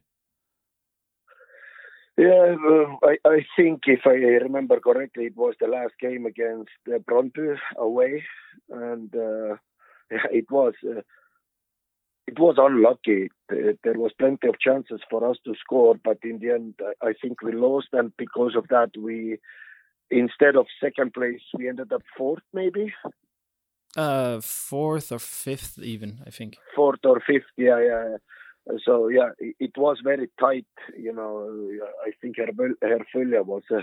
Yeah, 2.18 2.56
uh, 2.66 2.96
I, 3.04 3.18
I 3.28 3.44
think 3.56 3.82
if 3.86 4.06
I 4.06 4.14
remember 4.42 4.80
correctly, 4.80 5.26
it 5.26 5.36
was 5.36 5.54
the 5.60 5.66
last 5.66 5.92
game 6.00 6.24
against 6.24 6.70
uh, 6.88 6.98
Brøndby 6.98 7.58
away, 7.76 8.24
and 8.70 9.14
uh, 9.14 9.56
it 10.30 10.50
was 10.50 10.72
uh, 10.88 11.02
it 12.26 12.38
was 12.38 12.56
unlucky. 12.58 13.28
There 13.48 13.98
was 13.98 14.12
plenty 14.18 14.48
of 14.48 14.58
chances 14.58 15.00
for 15.08 15.28
us 15.28 15.36
to 15.44 15.54
score, 15.54 15.94
but 16.02 16.18
in 16.22 16.38
the 16.40 16.50
end, 16.50 16.74
I 17.02 17.12
think 17.20 17.42
we 17.42 17.52
lost, 17.52 17.88
and 17.92 18.12
because 18.16 18.54
of 18.56 18.66
that, 18.68 18.90
we 18.98 19.38
instead 20.10 20.56
of 20.56 20.66
second 20.80 21.12
place, 21.14 21.42
we 21.56 21.68
ended 21.68 21.92
up 21.92 22.02
fourth, 22.16 22.42
maybe. 22.52 22.92
Uh, 23.96 24.40
fourth 24.40 25.10
or 25.10 25.18
fifth, 25.18 25.78
even 25.78 26.20
I 26.26 26.30
think. 26.30 26.58
Fourth 26.74 27.04
or 27.04 27.20
fifth, 27.20 27.50
yeah, 27.56 27.80
yeah. 27.80 28.16
So 28.84 29.08
yeah, 29.08 29.30
it, 29.38 29.70
was 29.76 29.98
very 30.02 30.28
tight. 30.40 30.66
You 30.98 31.12
know, 31.12 31.48
I 32.04 32.10
think 32.20 32.36
Herfølge 32.36 33.44
was 33.46 33.62
uh, 33.72 33.80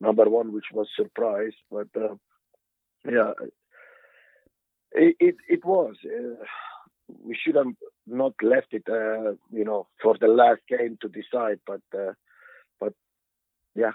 number 0.00 0.28
one, 0.28 0.52
which 0.52 0.66
was 0.72 0.88
surprise, 0.94 1.54
but 1.70 1.88
uh, 1.96 2.14
yeah, 3.10 3.32
it, 4.92 5.16
it, 5.18 5.36
it 5.48 5.64
was. 5.64 5.96
Uh, 6.04 6.44
we 7.08 7.36
should 7.42 7.54
have 7.54 7.72
not 8.06 8.34
left 8.42 8.68
it, 8.72 8.84
uh, 8.88 9.32
you 9.50 9.64
know, 9.64 9.86
for 10.02 10.16
the 10.20 10.28
last 10.28 10.60
game 10.68 10.98
to 11.02 11.08
decide. 11.08 11.60
But 11.66 11.82
uh, 11.96 12.12
but 12.80 12.94
yeah, 13.74 13.92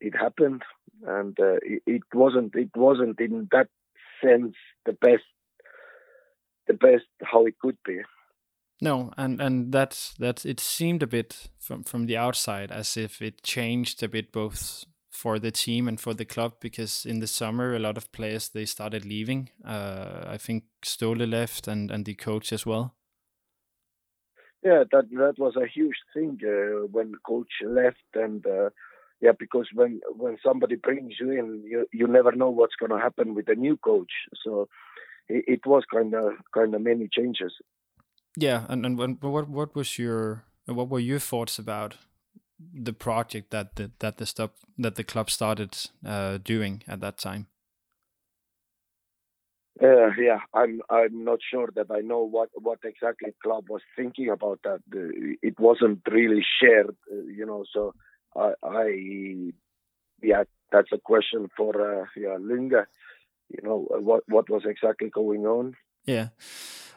it 0.00 0.14
happened, 0.16 0.62
and 1.06 1.38
uh, 1.38 1.58
it, 1.62 1.82
it, 1.86 2.02
wasn't 2.12 2.54
it 2.54 2.70
wasn't 2.74 3.20
in 3.20 3.48
that 3.52 3.68
sense 4.22 4.54
the 4.86 4.92
best 4.92 5.24
the 6.66 6.74
best 6.74 7.04
how 7.22 7.46
it 7.46 7.58
could 7.60 7.78
be. 7.84 8.00
No, 8.82 9.12
and 9.16 9.40
and 9.40 9.72
that's 9.72 10.14
that. 10.18 10.46
It 10.46 10.60
seemed 10.60 11.02
a 11.02 11.06
bit 11.06 11.48
from 11.58 11.84
from 11.84 12.06
the 12.06 12.16
outside 12.16 12.70
as 12.70 12.96
if 12.96 13.20
it 13.20 13.42
changed 13.42 14.02
a 14.02 14.08
bit 14.08 14.32
both 14.32 14.84
for 15.20 15.38
the 15.38 15.50
team 15.50 15.88
and 15.88 16.00
for 16.00 16.14
the 16.14 16.24
club 16.24 16.52
because 16.60 17.04
in 17.04 17.20
the 17.20 17.26
summer 17.26 17.74
a 17.74 17.78
lot 17.78 17.96
of 17.98 18.10
players 18.12 18.48
they 18.48 18.64
started 18.64 19.04
leaving. 19.04 19.50
Uh, 19.64 20.24
I 20.34 20.38
think 20.38 20.64
Ståle 20.82 21.26
left 21.30 21.68
and 21.68 21.90
and 21.90 22.04
the 22.04 22.14
coach 22.14 22.52
as 22.52 22.64
well. 22.64 22.94
Yeah, 24.62 24.84
that 24.92 25.04
that 25.10 25.36
was 25.38 25.56
a 25.56 25.66
huge 25.66 26.00
thing 26.14 26.38
uh, 26.44 26.86
when 26.94 27.12
the 27.12 27.22
coach 27.26 27.52
left 27.64 28.10
and. 28.14 28.46
Uh, 28.46 28.70
yeah, 29.22 29.32
because 29.38 29.68
when 29.74 30.00
when 30.16 30.38
somebody 30.42 30.76
brings 30.76 31.14
you 31.20 31.30
in, 31.30 31.62
you 31.70 31.86
you 31.92 32.06
never 32.06 32.32
know 32.32 32.48
what's 32.48 32.76
going 32.80 32.90
to 32.90 33.04
happen 33.06 33.34
with 33.34 33.46
the 33.46 33.54
new 33.54 33.76
coach. 33.76 34.12
So 34.42 34.68
it, 35.28 35.44
it 35.46 35.66
was 35.66 35.84
kind 35.92 36.14
of 36.14 36.32
kind 36.54 36.74
of 36.74 36.80
many 36.80 37.08
changes. 37.12 37.52
Yeah, 38.36 38.64
and 38.68 38.86
and 38.86 38.96
when, 38.98 39.18
what 39.20 39.48
what 39.48 39.74
was 39.74 39.98
your 39.98 40.44
what 40.64 40.88
were 40.88 41.04
your 41.10 41.20
thoughts 41.20 41.58
about 41.58 41.96
the 42.74 42.92
project 42.92 43.50
that 43.50 43.76
the, 43.76 43.90
that 43.98 44.18
the 44.18 44.26
stop 44.26 44.56
that 44.78 44.96
the 44.96 45.04
club 45.04 45.30
started 45.30 45.76
uh, 46.04 46.38
doing 46.38 46.82
at 46.88 47.00
that 47.00 47.18
time? 47.18 47.46
Uh, 49.82 50.10
yeah, 50.18 50.40
I'm 50.52 50.82
I'm 50.90 51.24
not 51.24 51.38
sure 51.50 51.70
that 51.74 51.90
I 51.90 52.00
know 52.00 52.20
what 52.20 52.50
what 52.54 52.80
exactly 52.84 53.30
club 53.42 53.64
was 53.70 53.80
thinking 53.96 54.28
about 54.28 54.60
that. 54.64 54.80
Uh, 54.94 55.36
it 55.42 55.58
wasn't 55.58 56.00
really 56.10 56.44
shared, 56.60 56.96
uh, 57.10 57.22
you 57.34 57.46
know. 57.46 57.64
So 57.72 57.94
I, 58.36 58.52
I, 58.62 59.52
yeah, 60.22 60.42
that's 60.70 60.92
a 60.92 60.98
question 60.98 61.48
for 61.56 62.02
uh, 62.02 62.04
yeah 62.14 62.36
Lunga. 62.38 62.86
You 63.48 63.60
know 63.62 63.86
what 63.88 64.24
what 64.28 64.50
was 64.50 64.62
exactly 64.66 65.08
going 65.08 65.46
on? 65.46 65.76
Yeah, 66.04 66.28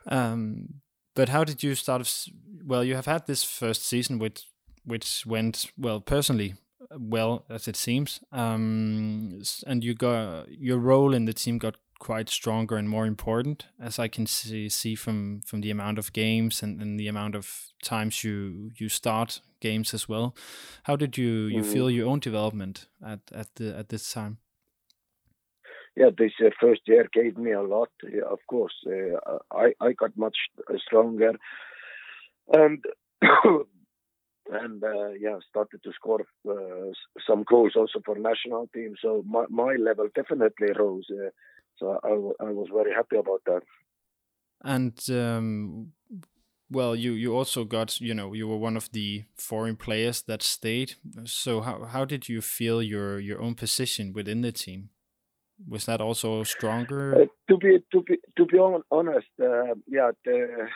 um, 0.07 0.81
but 1.15 1.29
how 1.29 1.45
did 1.45 1.63
you 1.63 1.75
start? 1.75 2.27
Well, 2.65 2.83
you 2.83 2.95
have 2.95 3.05
had 3.05 3.27
this 3.27 3.45
first 3.45 3.85
season 3.85 4.19
with 4.19 4.43
which 4.85 5.25
went 5.25 5.71
well 5.77 5.99
personally 5.99 6.55
well 6.97 7.45
as 7.49 7.67
it 7.67 7.75
seems 7.75 8.19
um, 8.31 9.41
and 9.65 9.83
you 9.83 9.93
got 9.93 10.49
your 10.49 10.77
role 10.77 11.13
in 11.13 11.25
the 11.25 11.33
team 11.33 11.57
got 11.57 11.75
quite 11.99 12.29
stronger 12.29 12.75
and 12.75 12.89
more 12.89 13.05
important 13.05 13.67
as 13.81 13.97
i 13.97 14.09
can 14.09 14.25
see, 14.25 14.67
see 14.67 14.93
from 14.93 15.41
from 15.45 15.61
the 15.61 15.71
amount 15.71 15.97
of 15.97 16.11
games 16.11 16.61
and, 16.61 16.81
and 16.81 16.99
the 16.99 17.07
amount 17.07 17.33
of 17.33 17.67
times 17.81 18.23
you 18.23 18.71
you 18.75 18.89
start 18.89 19.39
games 19.61 19.93
as 19.93 20.09
well 20.09 20.35
how 20.83 20.95
did 20.97 21.17
you 21.17 21.45
you 21.45 21.61
mm. 21.61 21.65
feel 21.65 21.89
your 21.89 22.07
own 22.07 22.19
development 22.19 22.87
at 23.05 23.21
at 23.33 23.55
the 23.55 23.75
at 23.77 23.89
this 23.89 24.11
time 24.11 24.37
yeah, 25.95 26.09
this 26.17 26.31
uh, 26.43 26.49
first 26.59 26.81
year 26.87 27.07
gave 27.13 27.37
me 27.37 27.51
a 27.51 27.61
lot. 27.61 27.89
Yeah, 28.03 28.23
of 28.31 28.39
course, 28.47 28.73
uh, 28.87 29.37
I 29.51 29.73
I 29.79 29.91
got 29.93 30.17
much 30.17 30.35
stronger, 30.83 31.33
and 32.51 32.83
and 34.51 34.83
uh, 34.83 35.09
yeah, 35.19 35.37
started 35.49 35.81
to 35.83 35.91
score 35.93 36.25
uh, 36.49 36.91
some 37.27 37.43
goals 37.43 37.73
also 37.75 37.99
for 38.05 38.17
national 38.17 38.67
team. 38.73 38.95
So 39.01 39.23
my, 39.25 39.45
my 39.49 39.75
level 39.75 40.07
definitely 40.13 40.69
rose. 40.77 41.05
Uh, 41.11 41.29
so 41.77 41.99
I, 42.03 42.45
I 42.45 42.51
was 42.51 42.67
very 42.73 42.93
happy 42.93 43.17
about 43.17 43.41
that. 43.45 43.61
And 44.63 44.97
um, 45.09 45.91
well, 46.69 46.95
you 46.95 47.11
you 47.13 47.35
also 47.35 47.65
got 47.65 47.99
you 47.99 48.13
know 48.13 48.33
you 48.33 48.47
were 48.47 48.57
one 48.57 48.77
of 48.77 48.91
the 48.91 49.23
foreign 49.37 49.75
players 49.75 50.21
that 50.23 50.41
stayed. 50.41 50.95
So 51.25 51.61
how 51.61 51.85
how 51.85 52.05
did 52.05 52.29
you 52.29 52.41
feel 52.41 52.81
your 52.81 53.19
your 53.19 53.41
own 53.41 53.55
position 53.55 54.13
within 54.13 54.41
the 54.41 54.51
team? 54.51 54.89
Was 55.67 55.85
that 55.85 56.01
also 56.01 56.43
stronger? 56.43 57.13
Uh, 57.13 57.25
to 57.49 57.57
be 57.57 57.79
to 57.91 58.01
be 58.01 58.17
to 58.37 58.45
be 58.45 58.57
honest, 58.91 59.27
uh, 59.41 59.75
yeah, 59.87 60.11
the 60.25 60.67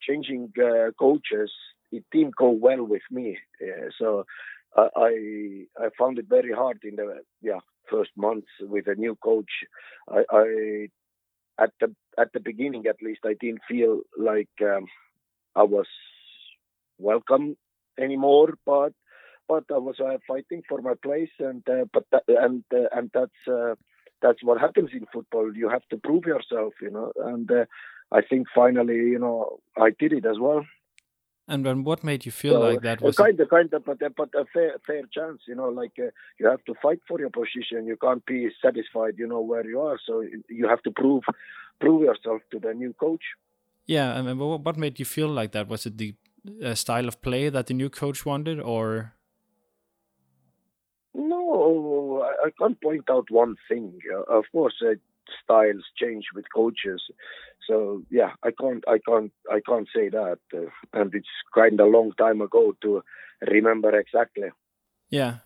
changing 0.00 0.52
uh, 0.58 0.90
coaches 0.98 1.52
it 1.96 2.04
didn't 2.12 2.36
go 2.36 2.50
well 2.50 2.84
with 2.84 3.06
me. 3.10 3.38
Uh, 3.62 3.88
so 3.98 4.24
I 4.76 5.66
I 5.78 5.88
found 5.98 6.18
it 6.18 6.26
very 6.28 6.52
hard 6.52 6.78
in 6.84 6.96
the 6.96 7.20
yeah 7.42 7.60
first 7.90 8.10
months 8.16 8.48
with 8.60 8.86
a 8.88 8.94
new 8.94 9.16
coach. 9.16 9.52
I, 10.10 10.24
I 10.30 10.46
at 11.64 11.72
the 11.80 11.94
at 12.18 12.32
the 12.32 12.40
beginning 12.40 12.86
at 12.86 13.02
least 13.02 13.20
I 13.24 13.34
didn't 13.40 13.62
feel 13.68 14.00
like 14.18 14.50
um, 14.62 14.86
I 15.56 15.62
was 15.64 15.86
welcome 16.98 17.56
anymore, 17.98 18.54
but 18.64 18.92
but 19.48 19.64
I 19.74 19.78
was 19.78 19.96
uh, 20.00 20.18
fighting 20.26 20.62
for 20.68 20.80
my 20.82 20.94
place, 21.02 21.30
and 21.38 21.62
uh, 21.68 21.84
but 21.92 22.04
that, 22.12 22.24
and 22.28 22.64
uh, 22.74 22.88
and 22.92 23.10
that's 23.14 23.42
uh, 23.50 23.74
that's 24.22 24.42
what 24.42 24.60
happens 24.60 24.90
in 24.92 25.06
football. 25.12 25.54
You 25.54 25.68
have 25.68 25.86
to 25.90 25.98
prove 25.98 26.24
yourself, 26.24 26.74
you 26.82 26.90
know. 26.90 27.12
And 27.16 27.50
uh, 27.50 27.64
I 28.12 28.22
think 28.22 28.48
finally, 28.54 28.96
you 28.96 29.18
know, 29.18 29.58
I 29.76 29.90
did 29.98 30.12
it 30.12 30.26
as 30.26 30.38
well. 30.40 30.64
And 31.48 31.64
then 31.64 31.84
what 31.84 32.02
made 32.02 32.26
you 32.26 32.32
feel 32.32 32.54
So, 32.54 32.60
like 32.60 32.80
that 32.82 33.02
uh, 33.02 33.06
was 33.06 33.16
kind 33.16 33.38
of, 33.38 33.48
kind 33.48 33.72
of, 33.72 33.84
but 33.84 34.02
uh, 34.02 34.08
but 34.16 34.30
a 34.34 34.44
fair 34.52 34.76
fair 34.86 35.02
chance, 35.12 35.42
you 35.46 35.54
know. 35.54 35.68
Like 35.68 35.92
uh, 35.98 36.10
you 36.38 36.46
have 36.48 36.64
to 36.64 36.74
fight 36.82 37.00
for 37.06 37.20
your 37.20 37.30
position. 37.30 37.86
You 37.86 37.96
can't 37.96 38.24
be 38.26 38.50
satisfied, 38.60 39.14
you 39.18 39.26
know, 39.28 39.40
where 39.40 39.64
you 39.66 39.80
are. 39.80 39.98
So 40.04 40.24
you 40.48 40.68
have 40.68 40.82
to 40.82 40.90
prove 40.90 41.22
prove 41.80 42.02
yourself 42.02 42.42
to 42.52 42.58
the 42.58 42.74
new 42.74 42.92
coach. 42.94 43.22
yeah? 43.86 44.14
I 44.18 44.22
mean, 44.22 44.38
what 44.38 44.60
what 44.60 44.76
made 44.76 44.98
you 44.98 45.04
feel 45.04 45.28
like 45.28 45.52
that? 45.52 45.68
Was 45.68 45.86
it 45.86 45.98
the 45.98 46.14
uh, 46.64 46.74
style 46.74 47.08
of 47.08 47.20
play 47.22 47.48
that 47.48 47.66
the 47.66 47.74
new 47.74 47.90
coach 47.90 48.24
wanted, 48.26 48.60
or 48.60 49.14
No, 51.14 52.22
I, 52.22 52.46
I 52.46 52.50
can't 52.58 52.80
point 52.80 53.08
out 53.10 53.30
one 53.30 53.56
thing. 53.68 53.98
Uh, 54.12 54.38
of 54.38 54.44
course, 54.52 54.74
uh, 54.82 54.94
styles 55.42 55.84
change 55.96 56.24
with 56.34 56.44
coaches, 56.54 57.02
so 57.66 58.02
yeah, 58.10 58.32
I 58.42 58.50
can't, 58.58 58.84
I 58.88 58.98
can't, 59.06 59.32
I 59.50 59.60
can't 59.66 59.88
say 59.94 60.08
that. 60.08 60.38
Uh, 60.54 60.70
and 60.92 61.14
it's 61.14 61.26
kind 61.54 61.80
of 61.80 61.86
a 61.86 61.90
long 61.90 62.12
time 62.18 62.40
ago 62.40 62.74
to 62.82 63.02
remember 63.40 63.98
exactly. 63.98 64.50
yeah? 65.10 65.38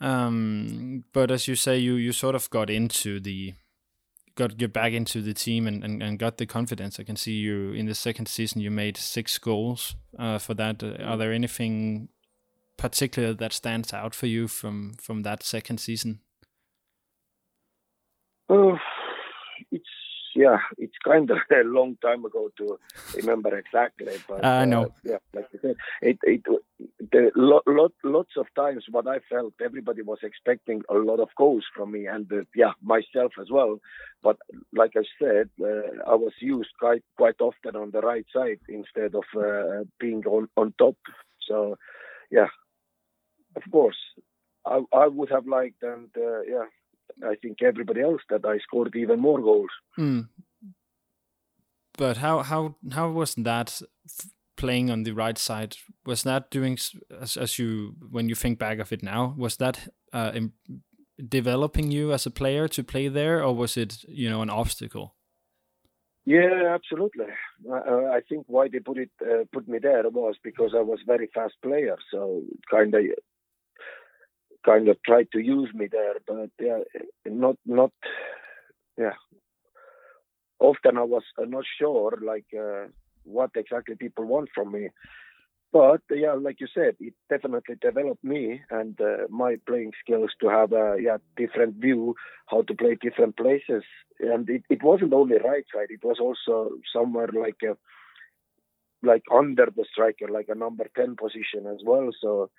Um, 0.00 1.04
but 1.12 1.30
as 1.30 1.46
you 1.46 1.54
say, 1.54 1.78
you 1.78 1.94
you 1.94 2.12
sort 2.12 2.34
of 2.34 2.50
got 2.50 2.68
into 2.68 3.20
the 3.20 3.54
got 4.34 4.56
get 4.56 4.72
back 4.72 4.92
into 4.92 5.20
the 5.22 5.34
team 5.34 5.66
and, 5.66 5.84
and, 5.84 6.02
and 6.02 6.18
got 6.18 6.38
the 6.38 6.46
confidence. 6.46 6.98
I 6.98 7.04
can 7.04 7.16
see 7.16 7.34
you 7.34 7.72
in 7.72 7.86
the 7.86 7.94
second 7.94 8.26
season. 8.26 8.60
You 8.60 8.70
made 8.70 8.96
six 8.96 9.38
goals. 9.38 9.94
Uh, 10.18 10.38
for 10.38 10.54
that, 10.54 10.82
uh, 10.82 11.02
are 11.04 11.16
there 11.16 11.32
anything 11.32 12.08
particular 12.76 13.32
that 13.34 13.52
stands 13.52 13.92
out 13.92 14.14
for 14.14 14.26
you 14.26 14.48
from 14.48 14.94
from 15.00 15.22
that 15.22 15.44
second 15.44 15.78
season? 15.78 16.20
Uh, 18.48 18.76
it's 19.70 19.88
yeah, 20.34 20.58
it's 20.78 20.96
kind 21.04 21.30
of 21.30 21.38
a 21.50 21.64
long 21.64 21.96
time 22.02 22.24
ago 22.24 22.50
to 22.58 22.78
remember 23.16 23.56
exactly. 23.56 24.12
But 24.26 24.44
I 24.44 24.64
know. 24.64 24.84
uh, 24.84 24.88
yeah, 25.04 25.18
like 25.34 25.48
you 25.52 25.58
said, 25.60 25.76
it 26.00 26.18
it 26.22 26.42
the 26.98 27.30
lot, 27.36 27.62
lot 27.66 27.92
lots 28.02 28.30
of 28.36 28.46
times 28.54 28.84
what 28.90 29.06
I 29.06 29.18
felt 29.30 29.54
everybody 29.62 30.02
was 30.02 30.18
expecting 30.22 30.82
a 30.88 30.94
lot 30.94 31.20
of 31.20 31.28
goals 31.36 31.64
from 31.74 31.92
me, 31.92 32.06
and 32.06 32.30
uh, 32.32 32.44
yeah, 32.54 32.72
myself 32.82 33.32
as 33.40 33.48
well. 33.50 33.78
But 34.22 34.38
like 34.72 34.92
I 34.96 35.04
said, 35.20 35.50
uh, 35.60 36.10
I 36.10 36.14
was 36.14 36.32
used 36.40 36.70
quite 36.78 37.02
quite 37.16 37.40
often 37.40 37.76
on 37.76 37.90
the 37.90 38.00
right 38.00 38.26
side 38.34 38.60
instead 38.68 39.14
of 39.14 39.24
uh, 39.36 39.84
being 40.00 40.24
on 40.26 40.48
on 40.56 40.74
top. 40.78 40.96
So 41.46 41.76
yeah, 42.30 42.48
of 43.56 43.62
course, 43.70 43.98
I 44.66 44.80
I 44.92 45.08
would 45.08 45.30
have 45.30 45.46
liked 45.46 45.82
and 45.82 46.08
uh, 46.16 46.42
yeah. 46.42 46.66
I 47.24 47.34
think 47.36 47.62
everybody 47.62 48.00
else 48.00 48.22
that 48.30 48.44
I 48.44 48.58
scored 48.58 48.94
even 48.96 49.20
more 49.20 49.40
goals. 49.40 49.70
Mm. 49.98 50.28
But 51.98 52.16
how 52.18 52.42
how 52.42 52.76
how 52.92 53.10
was 53.10 53.34
that 53.34 53.82
playing 54.56 54.90
on 54.90 55.02
the 55.02 55.12
right 55.12 55.38
side? 55.38 55.76
Was 56.06 56.22
that 56.22 56.50
doing 56.50 56.78
as 57.20 57.36
as 57.36 57.58
you 57.58 57.94
when 58.10 58.28
you 58.28 58.34
think 58.34 58.58
back 58.58 58.78
of 58.78 58.92
it 58.92 59.02
now? 59.02 59.34
Was 59.36 59.56
that 59.56 59.88
uh, 60.12 60.32
developing 61.28 61.90
you 61.90 62.12
as 62.12 62.26
a 62.26 62.30
player 62.30 62.68
to 62.68 62.82
play 62.82 63.08
there, 63.08 63.42
or 63.44 63.54
was 63.54 63.76
it 63.76 64.04
you 64.08 64.30
know 64.30 64.42
an 64.42 64.50
obstacle? 64.50 65.14
Yeah, 66.24 66.72
absolutely. 66.72 67.26
Uh, 67.68 68.06
I 68.12 68.20
think 68.28 68.44
why 68.46 68.68
they 68.68 68.78
put 68.78 68.98
it 68.98 69.10
uh, 69.20 69.44
put 69.52 69.68
me 69.68 69.78
there 69.82 70.08
was 70.08 70.36
because 70.42 70.72
I 70.74 70.80
was 70.80 71.00
very 71.06 71.28
fast 71.34 71.54
player, 71.62 71.96
so 72.10 72.42
kind 72.70 72.94
of 72.94 73.02
kind 74.64 74.88
of 74.88 74.96
tried 75.02 75.28
to 75.32 75.38
use 75.38 75.70
me 75.74 75.88
there, 75.90 76.14
but 76.26 76.50
yeah, 76.60 76.80
not 77.26 77.56
not 77.66 77.92
yeah. 78.98 79.14
Often 80.58 80.96
I 80.98 81.02
was 81.02 81.24
uh, 81.40 81.44
not 81.44 81.64
sure 81.78 82.18
like 82.24 82.46
uh, 82.58 82.86
what 83.24 83.50
exactly 83.56 83.96
people 83.96 84.24
want 84.24 84.48
from 84.54 84.72
me, 84.72 84.90
but 85.72 86.02
yeah, 86.10 86.34
like 86.34 86.60
you 86.60 86.68
said, 86.72 86.96
it 87.00 87.14
definitely 87.30 87.76
developed 87.80 88.22
me 88.22 88.60
and 88.70 89.00
uh, 89.00 89.26
my 89.30 89.56
playing 89.66 89.92
skills 90.04 90.30
to 90.40 90.48
have 90.48 90.72
a 90.72 90.96
yeah 91.00 91.16
different 91.36 91.76
view 91.76 92.14
how 92.46 92.62
to 92.62 92.74
play 92.74 92.96
different 93.00 93.36
places, 93.36 93.82
and 94.20 94.48
it, 94.50 94.62
it 94.68 94.82
wasn't 94.82 95.14
only 95.14 95.36
right 95.38 95.64
side; 95.74 95.88
it 95.90 96.04
was 96.04 96.18
also 96.20 96.70
somewhere 96.94 97.28
like 97.32 97.56
a 97.64 97.76
like 99.04 99.22
under 99.34 99.66
the 99.74 99.84
striker, 99.90 100.28
like 100.30 100.46
a 100.48 100.54
number 100.54 100.86
ten 100.94 101.16
position 101.16 101.66
as 101.66 101.80
well. 101.84 102.10
So 102.20 102.50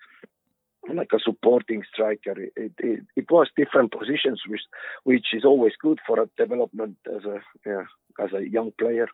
like 0.93 1.09
a 1.13 1.19
supporting 1.19 1.83
striker. 1.91 2.35
It, 2.55 2.73
it, 2.77 2.99
it 3.15 3.25
was 3.31 3.47
different 3.55 3.91
positions, 3.91 4.41
which 4.47 4.61
which 5.03 5.27
is 5.33 5.45
always 5.45 5.73
good 5.81 5.99
for 6.05 6.19
a 6.19 6.29
development 6.37 6.97
as 7.07 7.23
a 7.25 7.39
yeah 7.65 7.83
as 8.19 8.33
a 8.33 8.47
young 8.49 8.71
player. 8.79 9.07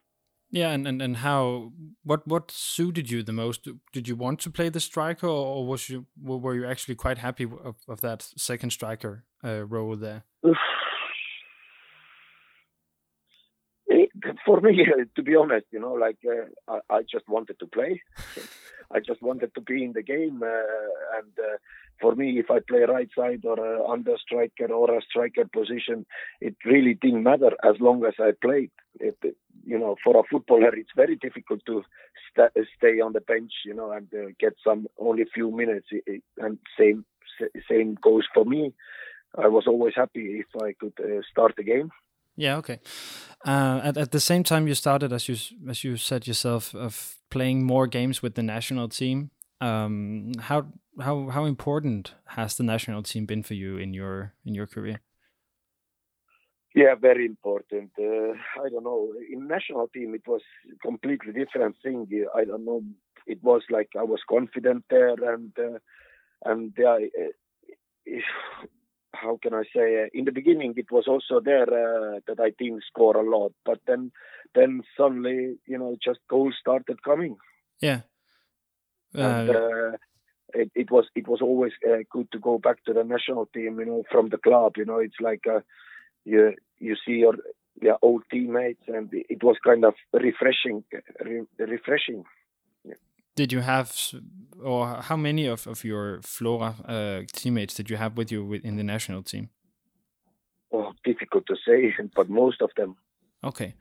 Yeah, 0.51 0.71
and, 0.71 0.87
and, 0.87 0.99
and 0.99 1.17
how 1.17 1.73
what 2.03 2.27
what 2.27 2.49
suited 2.49 3.11
you 3.11 3.21
the 3.21 3.33
most? 3.33 3.67
Did 3.93 4.07
you 4.07 4.15
want 4.15 4.39
to 4.39 4.49
play 4.49 4.69
the 4.69 4.79
striker, 4.79 5.27
or 5.27 5.67
was 5.67 5.89
you 5.89 6.07
were 6.19 6.55
you 6.55 6.65
actually 6.65 6.95
quite 6.95 7.19
happy 7.19 7.43
of, 7.43 7.75
of 7.87 8.01
that 8.01 8.23
second 8.35 8.71
striker 8.71 9.25
uh, 9.43 9.65
role 9.65 9.95
there? 9.95 10.23
It, 13.91 14.09
for 14.45 14.61
me, 14.61 14.85
to 15.15 15.23
be 15.23 15.35
honest, 15.35 15.65
you 15.71 15.79
know, 15.79 15.93
like 15.93 16.17
uh, 16.23 16.71
I, 16.71 16.97
I 16.97 17.01
just 17.01 17.27
wanted 17.27 17.57
to 17.59 17.65
play. 17.65 17.99
I 18.93 18.99
just 18.99 19.21
wanted 19.21 19.53
to 19.55 19.61
be 19.61 19.83
in 19.83 19.93
the 19.93 20.01
game, 20.01 20.41
uh, 20.43 21.17
and 21.17 21.31
uh, 21.37 21.57
for 22.01 22.15
me, 22.15 22.39
if 22.39 22.49
I 22.49 22.59
play 22.59 22.79
right 22.81 23.09
side 23.15 23.43
or 23.43 23.59
uh, 23.59 23.91
under 23.91 24.15
striker 24.17 24.71
or 24.71 24.97
a 24.97 25.01
striker 25.01 25.45
position, 25.45 26.05
it 26.41 26.55
really 26.65 26.95
didn't 26.95 27.23
matter 27.23 27.51
as 27.63 27.75
long 27.79 28.05
as 28.05 28.13
I 28.19 28.31
played. 28.41 28.71
It, 28.99 29.17
you 29.65 29.77
know, 29.77 29.95
for 30.03 30.17
a 30.17 30.23
footballer, 30.29 30.75
it's 30.75 30.89
very 30.95 31.15
difficult 31.15 31.61
to 31.67 31.83
st- 32.31 32.67
stay 32.77 32.99
on 32.99 33.13
the 33.13 33.21
bench, 33.21 33.51
you 33.65 33.73
know, 33.73 33.91
and 33.91 34.07
uh, 34.13 34.29
get 34.39 34.53
some 34.63 34.87
only 34.97 35.25
few 35.33 35.51
minutes. 35.51 35.87
And 36.37 36.57
same 36.77 37.05
same 37.69 37.95
goes 38.01 38.25
for 38.33 38.45
me. 38.45 38.73
I 39.37 39.47
was 39.47 39.65
always 39.67 39.93
happy 39.95 40.43
if 40.43 40.61
I 40.61 40.73
could 40.73 40.93
uh, 40.99 41.21
start 41.29 41.53
the 41.55 41.63
game. 41.63 41.91
Yeah. 42.39 42.55
Okay. 42.57 42.79
Uh, 43.45 43.81
at 43.83 43.97
at 43.97 44.11
the 44.11 44.19
same 44.19 44.43
time, 44.43 44.65
you 44.67 44.75
started, 44.75 45.11
as 45.11 45.27
you 45.27 45.35
as 45.69 45.83
you 45.83 45.97
said 45.97 46.25
yourself, 46.25 46.73
of 46.73 47.15
playing 47.29 47.65
more 47.65 47.85
games 47.87 48.21
with 48.21 48.35
the 48.35 48.43
national 48.43 48.87
team. 48.87 49.31
Um, 49.61 50.31
how 50.39 50.67
how 51.01 51.29
how 51.29 51.45
important 51.45 52.15
has 52.25 52.55
the 52.55 52.63
national 52.63 53.03
team 53.03 53.25
been 53.25 53.43
for 53.43 53.55
you 53.55 53.77
in 53.77 53.93
your 53.93 54.33
in 54.45 54.55
your 54.55 54.67
career? 54.67 55.01
Yeah, 56.73 56.95
very 56.95 57.25
important. 57.25 57.91
Uh, 57.99 58.33
I 58.63 58.69
don't 58.69 58.83
know. 58.83 59.11
In 59.33 59.47
national 59.47 59.89
team, 59.89 60.15
it 60.15 60.25
was 60.25 60.41
completely 60.81 61.33
different 61.33 61.75
thing. 61.83 62.07
I 62.33 62.45
don't 62.45 62.63
know. 62.63 62.83
It 63.27 63.43
was 63.43 63.63
like 63.69 63.89
I 63.99 64.03
was 64.03 64.21
confident 64.29 64.85
there, 64.89 65.15
and 65.33 65.51
uh, 65.59 65.79
and 66.45 66.73
yeah, 66.77 66.99
uh, 67.21 68.19
how 69.13 69.39
can 69.41 69.53
I 69.53 69.63
say? 69.75 70.03
Uh, 70.03 70.07
in 70.13 70.25
the 70.25 70.31
beginning, 70.31 70.73
it 70.77 70.91
was 70.91 71.05
also 71.07 71.39
there 71.43 71.63
uh, 71.63 72.19
that 72.27 72.39
I 72.39 72.51
didn't 72.57 72.83
score 72.87 73.17
a 73.17 73.29
lot, 73.29 73.53
but 73.65 73.79
then 73.87 74.11
then 74.55 74.81
suddenly, 74.97 75.57
you 75.65 75.77
know, 75.77 75.97
just 76.03 76.19
goals 76.29 76.55
started 76.59 77.03
coming. 77.03 77.37
Yeah. 77.79 78.01
and, 79.13 79.49
uh, 79.49 79.97
it, 80.53 80.71
it 80.75 80.91
was 80.91 81.05
it 81.15 81.27
was 81.27 81.41
always 81.41 81.73
uh, 81.87 81.97
good 82.11 82.31
to 82.31 82.39
go 82.39 82.57
back 82.57 82.83
to 82.85 82.93
the 82.93 83.03
national 83.03 83.47
team. 83.47 83.79
You 83.79 83.85
know, 83.85 84.03
from 84.11 84.29
the 84.29 84.37
club. 84.37 84.73
You 84.77 84.85
know, 84.85 84.97
it's 84.97 85.19
like 85.19 85.45
uh, 85.47 85.61
you 86.25 86.53
you 86.79 86.95
see 87.05 87.13
your 87.13 87.35
yeah, 87.81 87.95
old 88.01 88.23
teammates, 88.31 88.83
and 88.87 89.09
it 89.11 89.43
was 89.43 89.57
kind 89.63 89.85
of 89.85 89.93
refreshing, 90.13 90.83
re- 91.23 91.45
refreshing. 91.57 92.23
Did 93.39 93.53
you 93.53 93.61
have, 93.61 93.95
or 94.61 94.97
how 95.01 95.15
many 95.15 95.47
of, 95.47 95.65
of 95.65 95.85
your 95.85 96.19
Flora 96.23 96.75
uh, 96.85 97.21
teammates 97.31 97.73
did 97.73 97.89
you 97.89 97.95
have 97.95 98.17
with 98.17 98.33
you 98.33 98.51
in 98.51 98.75
the 98.75 98.83
national 98.83 99.23
team? 99.23 99.49
Oh, 100.73 100.91
difficult 101.05 101.45
to 101.47 101.55
say, 101.65 101.93
but 102.17 102.29
most 102.29 102.61
of 102.61 102.69
them. 102.75 102.97
Okay, 103.41 103.75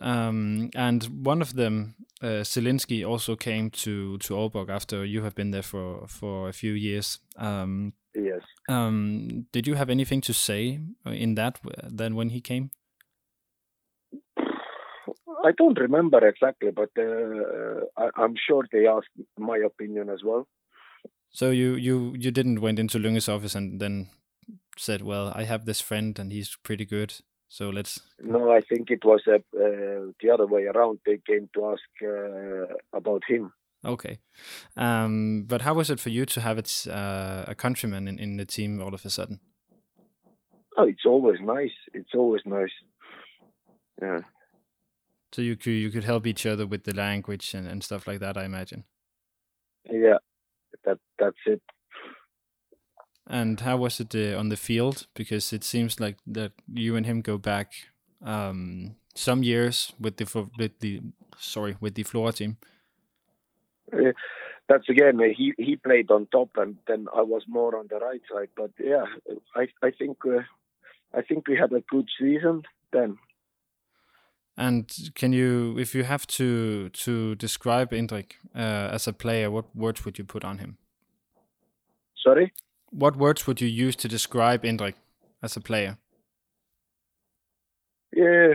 um, 0.00 0.70
and 0.74 1.04
one 1.24 1.40
of 1.40 1.54
them, 1.54 1.94
uh, 2.20 2.42
Zelinski, 2.42 3.06
also 3.08 3.36
came 3.36 3.70
to 3.70 4.18
to 4.18 4.34
Aalborg 4.34 4.68
after 4.68 5.04
you 5.04 5.22
have 5.22 5.36
been 5.36 5.52
there 5.52 5.62
for 5.62 6.08
for 6.08 6.48
a 6.48 6.52
few 6.52 6.72
years. 6.72 7.20
Um, 7.36 7.92
yes. 8.16 8.42
Um, 8.68 9.46
did 9.52 9.68
you 9.68 9.76
have 9.76 9.90
anything 9.90 10.22
to 10.22 10.32
say 10.32 10.80
in 11.06 11.36
that 11.36 11.60
then 11.98 12.16
when 12.16 12.30
he 12.30 12.40
came? 12.40 12.70
I 15.44 15.52
don't 15.52 15.78
remember 15.78 16.26
exactly, 16.26 16.70
but 16.70 16.90
uh, 16.98 17.84
I, 17.96 18.24
am 18.24 18.34
sure 18.36 18.64
they 18.70 18.86
asked 18.86 19.08
my 19.38 19.58
opinion 19.58 20.08
as 20.08 20.22
well. 20.24 20.46
So 21.30 21.50
you 21.50 21.74
you 21.74 22.14
you 22.16 22.30
didn't 22.30 22.60
went 22.60 22.78
into 22.78 22.98
Lunge's 22.98 23.28
office 23.28 23.54
and 23.54 23.80
then 23.80 24.08
said, 24.76 25.02
"Well, 25.02 25.32
I 25.34 25.44
have 25.44 25.64
this 25.64 25.80
friend 25.80 26.18
and 26.18 26.32
he's 26.32 26.56
pretty 26.62 26.84
good, 26.84 27.14
so 27.48 27.70
let's." 27.70 28.00
No, 28.20 28.52
I 28.52 28.60
think 28.60 28.90
it 28.90 29.04
was 29.04 29.22
uh, 29.26 29.36
uh, 29.56 30.12
the 30.20 30.30
other 30.32 30.46
way 30.46 30.66
around. 30.66 31.00
They 31.04 31.18
came 31.26 31.48
to 31.54 31.66
ask 31.72 31.82
uh, 32.02 32.74
about 32.92 33.22
him. 33.26 33.52
Okay, 33.84 34.18
um, 34.76 35.44
but 35.48 35.62
how 35.62 35.74
was 35.74 35.90
it 35.90 35.98
for 36.00 36.10
you 36.10 36.24
to 36.26 36.40
have 36.40 36.58
it 36.58 36.86
uh, 36.88 37.44
a 37.48 37.54
countryman 37.54 38.06
in, 38.06 38.18
in 38.18 38.36
the 38.36 38.44
team 38.44 38.80
all 38.80 38.94
of 38.94 39.04
a 39.04 39.10
sudden? 39.10 39.40
Oh, 40.76 40.84
it's 40.84 41.04
always 41.04 41.40
nice. 41.40 41.74
It's 41.92 42.14
always 42.14 42.42
nice. 42.46 42.72
Yeah. 44.00 44.20
So 45.32 45.42
you 45.42 45.56
could 45.56 45.70
you 45.70 45.90
could 45.90 46.04
help 46.04 46.26
each 46.26 46.44
other 46.46 46.66
with 46.66 46.84
the 46.84 46.94
language 46.94 47.54
and, 47.54 47.66
and 47.66 47.82
stuff 47.82 48.06
like 48.06 48.20
that, 48.20 48.36
I 48.36 48.44
imagine. 48.44 48.84
yeah, 49.90 50.18
that 50.84 50.98
that's 51.18 51.36
it. 51.46 51.62
And 53.26 53.60
how 53.60 53.76
was 53.76 54.00
it 54.00 54.14
uh, 54.14 54.38
on 54.38 54.48
the 54.48 54.56
field? 54.56 55.06
Because 55.14 55.52
it 55.52 55.64
seems 55.64 56.00
like 56.00 56.16
that 56.26 56.52
you 56.72 56.96
and 56.96 57.06
him 57.06 57.22
go 57.22 57.38
back 57.38 57.72
um, 58.24 58.96
some 59.14 59.42
years 59.42 59.92
with 59.98 60.16
the 60.16 60.48
with 60.58 60.78
the 60.80 61.00
sorry 61.38 61.76
with 61.80 61.94
the 61.94 62.02
Flora 62.02 62.32
team. 62.32 62.56
Uh, 63.92 64.12
that's 64.68 64.88
again 64.88 65.18
he 65.36 65.54
he 65.56 65.76
played 65.76 66.10
on 66.10 66.26
top 66.26 66.50
and 66.56 66.76
then 66.86 67.06
I 67.14 67.22
was 67.22 67.42
more 67.48 67.76
on 67.78 67.86
the 67.88 67.98
right 67.98 68.22
side. 68.32 68.50
But 68.56 68.70
yeah, 68.78 69.04
I 69.54 69.68
I 69.82 69.92
think 69.92 70.18
uh, 70.26 70.42
I 71.14 71.22
think 71.22 71.48
we 71.48 71.56
had 71.56 71.72
a 71.72 71.80
good 71.80 72.08
season 72.18 72.62
then. 72.92 73.18
And 74.56 74.92
can 75.14 75.32
you, 75.32 75.78
if 75.78 75.94
you 75.94 76.04
have 76.04 76.26
to 76.26 76.90
to 76.90 77.34
describe 77.36 77.90
Indrek 77.90 78.32
uh, 78.54 78.90
as 78.92 79.08
a 79.08 79.12
player, 79.12 79.50
what 79.50 79.74
words 79.74 80.04
would 80.04 80.18
you 80.18 80.24
put 80.24 80.44
on 80.44 80.58
him? 80.58 80.76
Sorry. 82.22 82.52
What 82.90 83.16
words 83.16 83.46
would 83.46 83.60
you 83.60 83.68
use 83.68 83.96
to 83.96 84.08
describe 84.08 84.62
Indrek 84.62 84.94
as 85.42 85.56
a 85.56 85.60
player? 85.60 85.96
Yeah, 88.14 88.54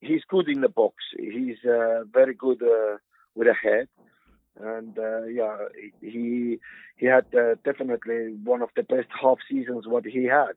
he's 0.00 0.24
good 0.28 0.48
in 0.48 0.60
the 0.60 0.68
box. 0.68 0.96
He's 1.16 1.58
uh, 1.64 2.02
very 2.12 2.34
good 2.34 2.60
uh, 2.60 2.96
with 3.36 3.46
a 3.46 3.54
head, 3.54 3.88
and 4.60 4.98
uh, 4.98 5.24
yeah, 5.26 5.56
he 6.00 6.58
he 6.96 7.06
had 7.06 7.26
uh, 7.34 7.54
definitely 7.64 8.34
one 8.42 8.62
of 8.62 8.70
the 8.74 8.82
best 8.82 9.08
half 9.22 9.38
seasons 9.48 9.86
what 9.86 10.04
he 10.04 10.24
had. 10.24 10.56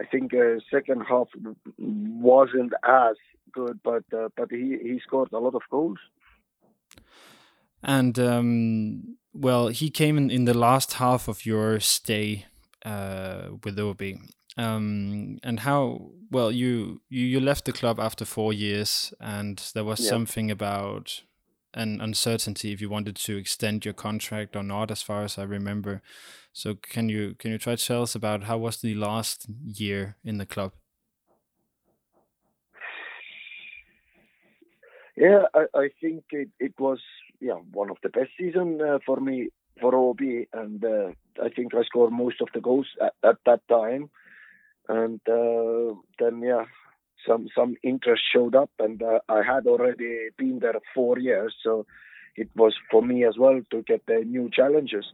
I 0.00 0.04
think 0.04 0.32
uh, 0.34 0.60
second 0.70 1.02
half 1.08 1.28
wasn't 1.78 2.72
as 2.86 3.16
good, 3.52 3.80
but 3.82 4.04
uh, 4.12 4.28
but 4.36 4.50
he 4.50 4.78
he 4.82 5.00
scored 5.04 5.32
a 5.32 5.38
lot 5.38 5.54
of 5.54 5.62
goals. 5.70 5.98
And 7.82 8.18
um, 8.18 9.16
well, 9.32 9.68
he 9.68 9.90
came 9.90 10.16
in 10.16 10.30
in 10.30 10.44
the 10.44 10.54
last 10.54 10.94
half 10.94 11.28
of 11.28 11.46
your 11.46 11.80
stay 11.80 12.46
uh, 12.84 13.48
with 13.64 13.78
OB. 13.78 14.02
Um, 14.56 15.38
and 15.44 15.60
how 15.60 16.10
well 16.32 16.50
you, 16.50 17.00
you 17.08 17.24
you 17.24 17.40
left 17.40 17.64
the 17.64 17.72
club 17.72 18.00
after 18.00 18.24
four 18.24 18.52
years, 18.52 19.14
and 19.20 19.58
there 19.74 19.84
was 19.84 20.00
yeah. 20.00 20.08
something 20.08 20.50
about 20.50 21.22
an 21.74 22.00
uncertainty 22.00 22.72
if 22.72 22.80
you 22.80 22.88
wanted 22.88 23.16
to 23.16 23.36
extend 23.36 23.84
your 23.84 23.94
contract 23.94 24.56
or 24.56 24.62
not, 24.62 24.90
as 24.90 25.02
far 25.02 25.22
as 25.22 25.38
I 25.38 25.44
remember. 25.44 26.02
So 26.52 26.74
can 26.74 27.08
you 27.08 27.34
can 27.38 27.50
you 27.52 27.58
try 27.58 27.76
to 27.76 27.84
tell 27.84 28.02
us 28.02 28.14
about 28.14 28.44
how 28.44 28.58
was 28.58 28.78
the 28.78 28.94
last 28.94 29.46
year 29.64 30.16
in 30.24 30.38
the 30.38 30.46
club? 30.46 30.72
Yeah, 35.16 35.44
I, 35.54 35.64
I 35.74 35.88
think 36.00 36.24
it, 36.30 36.48
it 36.60 36.74
was 36.78 37.00
yeah 37.40 37.60
one 37.72 37.90
of 37.90 37.96
the 38.02 38.08
best 38.08 38.30
season 38.38 38.80
uh, 38.80 38.98
for 39.04 39.20
me 39.20 39.48
for 39.80 39.94
OB, 39.94 40.20
and 40.52 40.84
uh, 40.84 41.10
I 41.42 41.48
think 41.50 41.74
I 41.74 41.82
scored 41.84 42.12
most 42.12 42.40
of 42.40 42.48
the 42.54 42.60
goals 42.60 42.86
at, 43.00 43.14
at 43.24 43.36
that 43.46 43.60
time. 43.68 44.10
And 44.88 45.20
uh, 45.28 45.94
then 46.18 46.40
yeah, 46.40 46.64
some 47.28 47.48
some 47.54 47.76
interest 47.82 48.22
showed 48.32 48.54
up, 48.56 48.70
and 48.78 49.02
uh, 49.02 49.20
I 49.28 49.42
had 49.42 49.66
already 49.66 50.30
been 50.36 50.58
there 50.60 50.80
four 50.94 51.18
years, 51.18 51.54
so 51.62 51.86
it 52.36 52.48
was 52.56 52.74
for 52.90 53.02
me 53.02 53.24
as 53.24 53.36
well 53.38 53.60
to 53.70 53.82
get 53.82 54.02
the 54.06 54.24
new 54.24 54.50
challenges. 54.50 55.12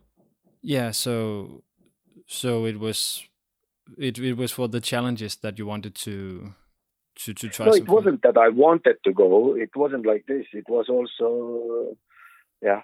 Yeah, 0.62 0.92
so 0.92 1.62
so 2.26 2.64
it 2.64 2.78
was 2.78 3.28
it 3.98 4.18
it 4.18 4.36
was 4.36 4.52
for 4.52 4.68
the 4.68 4.80
challenges 4.80 5.36
that 5.36 5.58
you 5.58 5.66
wanted 5.66 5.94
to 5.96 6.54
to 7.16 7.34
to 7.34 7.48
try. 7.48 7.66
No, 7.66 7.72
something. 7.72 7.82
it 7.82 7.88
wasn't 7.88 8.22
that 8.22 8.38
I 8.38 8.48
wanted 8.48 8.96
to 9.04 9.12
go. 9.12 9.54
It 9.56 9.70
wasn't 9.76 10.06
like 10.06 10.24
this. 10.26 10.46
It 10.52 10.68
was 10.68 10.86
also, 10.88 11.96
yeah. 12.62 12.82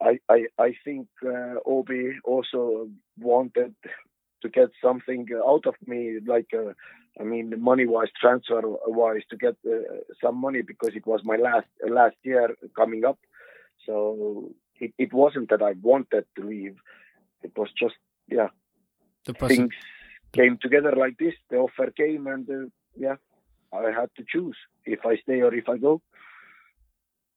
I 0.00 0.20
I 0.28 0.46
I 0.58 0.74
think 0.84 1.08
uh, 1.26 1.54
Obi 1.66 2.12
also 2.24 2.88
wanted 3.18 3.74
to 4.42 4.48
get 4.48 4.68
something 4.82 5.26
out 5.46 5.66
of 5.66 5.74
me, 5.86 6.20
like 6.24 6.50
uh, 6.54 6.72
I 7.20 7.24
mean, 7.24 7.52
money 7.58 7.86
wise, 7.86 8.08
transfer 8.20 8.60
wise, 8.64 9.22
to 9.30 9.36
get 9.36 9.56
uh, 9.66 9.78
some 10.22 10.36
money 10.40 10.62
because 10.62 10.94
it 10.94 11.06
was 11.06 11.20
my 11.24 11.36
last 11.36 11.66
last 11.88 12.16
year 12.22 12.54
coming 12.76 13.04
up. 13.04 13.18
So 13.86 14.52
it, 14.76 14.92
it 14.98 15.12
wasn't 15.12 15.50
that 15.50 15.62
I 15.62 15.72
wanted 15.82 16.24
to 16.36 16.42
leave. 16.42 16.76
It 17.42 17.52
was 17.56 17.68
just 17.78 17.96
yeah, 18.28 18.48
the 19.24 19.34
things 19.34 19.74
came 20.32 20.58
together 20.60 20.94
like 20.96 21.18
this. 21.18 21.34
The 21.50 21.56
offer 21.56 21.90
came, 21.90 22.26
and 22.26 22.48
uh, 22.48 22.68
yeah, 22.96 23.16
I 23.72 23.90
had 23.90 24.10
to 24.16 24.24
choose 24.26 24.56
if 24.84 25.00
I 25.04 25.16
stay 25.16 25.40
or 25.40 25.54
if 25.54 25.68
I 25.68 25.78
go. 25.78 26.02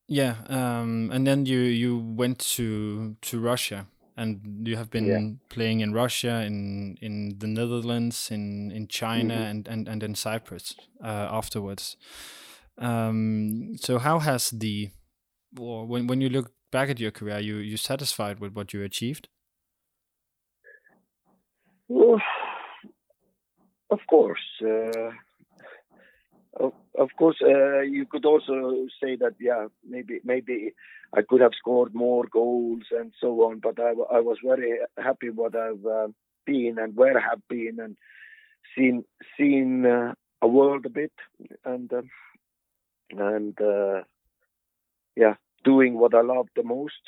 Yeah, 0.07 0.35
um, 0.49 1.09
and 1.13 1.25
then 1.25 1.45
you 1.45 1.59
you 1.59 1.97
went 1.97 2.39
to 2.57 3.15
to 3.21 3.39
Russia, 3.39 3.87
and 4.15 4.67
you 4.67 4.75
have 4.75 4.89
been 4.89 5.05
yeah. 5.05 5.19
playing 5.49 5.81
in 5.81 5.93
Russia, 5.93 6.43
in 6.45 6.97
in 7.01 7.39
the 7.39 7.47
Netherlands, 7.47 8.31
in 8.31 8.71
in 8.71 8.87
China, 8.87 9.35
mm 9.35 9.41
-hmm. 9.41 9.49
and 9.49 9.67
and 9.67 9.89
and 9.89 10.03
in 10.03 10.15
Cyprus 10.15 10.75
uh, 11.03 11.27
afterwards. 11.29 11.97
Um, 12.77 13.77
so 13.77 13.99
how 13.99 14.19
has 14.19 14.49
the 14.49 14.91
or 15.59 15.87
when 15.87 16.07
when 16.07 16.21
you 16.21 16.29
look 16.29 16.51
back 16.71 16.89
at 16.89 16.99
your 16.99 17.11
career, 17.11 17.39
you 17.39 17.57
you 17.57 17.77
satisfied 17.77 18.39
with 18.39 18.53
what 18.53 18.73
you 18.73 18.83
achieved? 18.83 19.27
Well, 21.87 22.21
of 23.89 23.99
course. 24.07 24.61
Uh, 24.61 25.11
of, 26.59 26.73
of 26.97 27.09
course, 27.17 27.37
uh, 27.41 27.79
you 27.79 28.05
could 28.05 28.25
also 28.25 28.87
say 29.01 29.15
that, 29.15 29.35
yeah, 29.39 29.67
maybe 29.87 30.19
maybe 30.23 30.73
I 31.13 31.21
could 31.21 31.41
have 31.41 31.53
scored 31.57 31.93
more 31.93 32.25
goals 32.31 32.83
and 32.91 33.13
so 33.19 33.43
on, 33.43 33.59
but 33.59 33.79
I, 33.79 33.91
I 34.17 34.19
was 34.19 34.37
very 34.45 34.79
happy 34.97 35.29
what 35.29 35.55
I've 35.55 35.85
uh, 35.85 36.07
been 36.45 36.77
and 36.77 36.95
where 36.95 37.17
I 37.17 37.21
have 37.21 37.41
been 37.47 37.79
and 37.79 37.95
seen 38.75 39.05
seen 39.37 39.85
uh, 39.85 40.13
a 40.41 40.47
world 40.47 40.85
a 40.85 40.89
bit 40.89 41.13
and 41.63 41.91
uh, 41.93 42.01
and 43.11 43.59
uh, 43.61 44.01
yeah, 45.15 45.35
doing 45.63 45.97
what 45.97 46.13
I 46.13 46.21
love 46.21 46.47
the 46.55 46.63
most, 46.63 47.01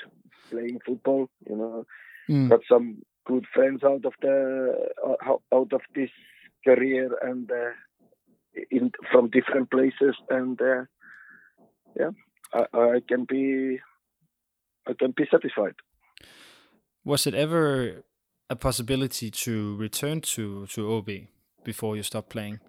playing 0.49 0.79
football. 0.85 1.29
You 1.49 1.55
know, 1.57 1.85
mm. 2.29 2.49
got 2.49 2.61
some 2.69 2.99
good 3.25 3.45
friends 3.53 3.83
out 3.83 4.05
of 4.05 4.13
the 4.21 4.89
uh, 5.05 5.35
out 5.53 5.73
of 5.73 5.81
this 5.95 6.11
career 6.65 7.11
and 7.21 7.51
in 8.71 8.91
from 9.11 9.29
different 9.29 9.71
places, 9.71 10.15
and 10.29 10.59
uh, 10.61 10.83
yeah, 11.99 12.11
I, 12.53 12.77
I 12.77 12.99
can 13.07 13.25
be 13.25 13.79
I 14.87 14.93
can 14.93 15.13
be 15.15 15.25
satisfied. 15.29 15.75
Was 17.05 17.27
it 17.27 17.33
ever 17.33 18.03
a 18.49 18.55
possibility 18.55 19.31
to 19.31 19.75
return 19.77 20.21
to 20.21 20.67
to 20.67 20.93
OB 20.93 21.09
before 21.63 21.95
you 21.95 22.03
stopped 22.03 22.29
playing? 22.29 22.59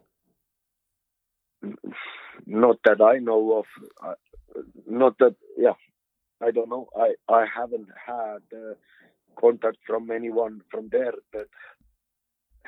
Not 2.46 2.76
that 2.84 3.00
I 3.00 3.18
know 3.18 3.58
of. 3.58 3.66
Uh, 4.02 4.14
not 4.86 5.18
that, 5.18 5.34
yeah, 5.56 5.74
I 6.42 6.50
don't 6.50 6.68
know. 6.68 6.88
I 6.96 7.14
I 7.28 7.46
haven't 7.46 7.88
had 8.06 8.42
uh, 8.52 8.74
contact 9.40 9.78
from 9.86 10.10
anyone 10.10 10.60
from 10.70 10.88
there 10.90 11.14
that 11.32 11.48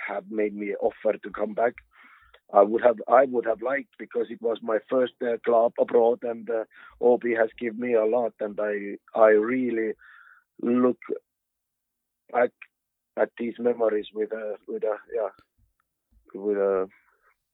have 0.08 0.24
made 0.30 0.54
me 0.54 0.74
offer 0.80 1.18
to 1.18 1.30
come 1.30 1.54
back. 1.54 1.74
I 2.52 2.62
would 2.62 2.82
have 2.82 2.96
I 3.08 3.24
would 3.24 3.46
have 3.46 3.62
liked 3.62 3.94
because 3.98 4.26
it 4.30 4.40
was 4.40 4.58
my 4.62 4.78
first 4.88 5.14
uh, 5.22 5.36
club 5.44 5.72
abroad 5.80 6.20
and 6.22 6.48
uh, 6.48 6.64
OB 7.00 7.22
has 7.38 7.50
given 7.58 7.80
me 7.80 7.94
a 7.94 8.04
lot 8.04 8.34
and 8.40 8.58
I 8.60 8.96
I 9.18 9.30
really 9.30 9.92
look 10.62 10.98
back 12.32 12.50
at 13.16 13.30
these 13.38 13.54
memories 13.58 14.06
with 14.14 14.32
a 14.32 14.56
with 14.68 14.84
a 14.84 14.96
yeah 15.14 15.30
with 16.34 16.56
a 16.56 16.88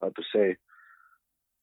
how 0.01 0.09
to 0.09 0.23
say 0.35 0.57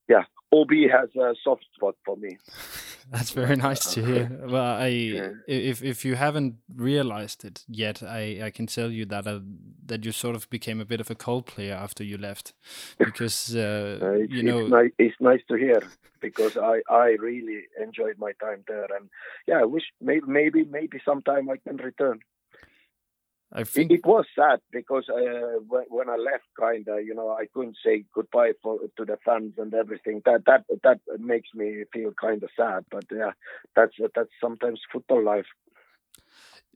yeah 0.08 0.24
OB 0.52 0.72
has 0.92 1.10
a 1.16 1.36
soft 1.44 1.66
spot 1.76 1.96
for 2.06 2.18
me. 2.18 2.38
That's 3.12 3.32
very 3.32 3.56
nice 3.56 3.94
to 3.94 4.06
hear. 4.06 4.30
Well, 4.50 4.76
I 4.82 4.88
yeah. 4.88 5.30
if 5.48 5.84
if 5.84 6.06
you 6.06 6.16
haven't 6.16 6.56
realized 6.76 7.44
it 7.44 7.66
yet, 7.68 8.04
I 8.04 8.40
I 8.46 8.52
can 8.52 8.68
tell 8.68 8.92
you 8.92 9.06
that 9.06 9.28
uh, 9.28 9.40
that 9.86 10.06
you 10.06 10.12
sort 10.12 10.36
of 10.36 10.50
became 10.50 10.80
a 10.80 10.86
bit 10.86 11.02
of 11.02 11.10
a 11.10 11.16
cold 11.16 11.46
player 11.46 11.74
after 11.74 12.04
you 12.04 12.18
left, 12.18 12.54
because 12.98 13.56
uh, 13.56 14.00
uh, 14.02 14.12
you 14.30 14.44
know 14.44 14.60
it's 14.60 14.70
nice, 14.70 14.92
it's 14.98 15.16
nice 15.20 15.42
to 15.48 15.56
hear 15.56 15.82
because 16.22 16.58
I 16.58 16.82
I 16.90 17.18
really 17.20 17.64
enjoyed 17.82 18.18
my 18.18 18.34
time 18.34 18.64
there, 18.68 18.88
and 18.96 19.10
yeah, 19.48 19.60
I 19.62 19.66
wish 19.66 19.86
maybe 20.02 20.26
maybe 20.28 20.64
maybe 20.64 21.00
sometime 21.04 21.50
I 21.50 21.58
can 21.58 21.78
return. 21.78 22.20
I 23.52 23.64
think 23.64 23.92
it, 23.92 23.96
it 23.96 24.06
was 24.06 24.26
sad 24.36 24.60
because 24.72 25.10
uh, 25.10 25.60
when, 25.68 26.08
I 26.08 26.18
left, 26.18 26.46
kind 26.60 26.88
of, 26.88 27.04
you 27.04 27.16
know, 27.16 27.32
I 27.32 27.46
couldn't 27.52 27.78
say 27.84 28.06
goodbye 28.14 28.52
for, 28.62 28.78
to 28.98 29.06
the 29.06 29.18
fans 29.26 29.54
and 29.58 29.74
everything. 29.74 30.22
That 30.26 30.44
that 30.46 30.66
that 30.84 31.00
makes 31.20 31.50
me 31.56 31.84
feel 31.92 32.12
kind 32.20 32.44
of 32.44 32.50
sad. 32.56 32.86
But 32.92 33.06
yeah, 33.12 33.32
that's 33.76 33.94
that's 34.14 34.30
sometimes 34.40 34.80
football 34.94 35.24
life. 35.24 35.48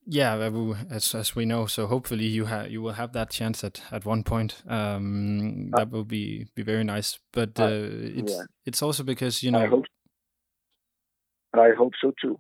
Yeah, 0.06 0.50
as 0.90 1.14
as 1.14 1.36
we 1.36 1.46
know, 1.46 1.68
so 1.68 1.86
hopefully 1.86 2.26
you 2.26 2.46
have 2.46 2.72
you 2.72 2.82
will 2.82 2.94
have 2.94 3.14
that 3.14 3.30
chance 3.30 3.64
at 3.64 3.82
at 3.92 4.04
one 4.04 4.24
point. 4.24 4.64
Um, 4.68 5.70
that 5.72 5.92
will 5.92 6.06
be 6.06 6.48
be 6.56 6.64
very 6.64 6.84
nice. 6.84 7.20
But 7.32 7.60
uh, 7.60 7.70
it's 7.70 8.34
yeah. 8.34 8.44
it's 8.66 8.82
also 8.82 9.04
because 9.04 9.44
you 9.44 9.52
know. 9.52 9.60
I 9.60 9.68
hope, 9.68 9.86
I 11.54 11.70
hope 11.78 11.94
so 12.02 12.12
too 12.20 12.40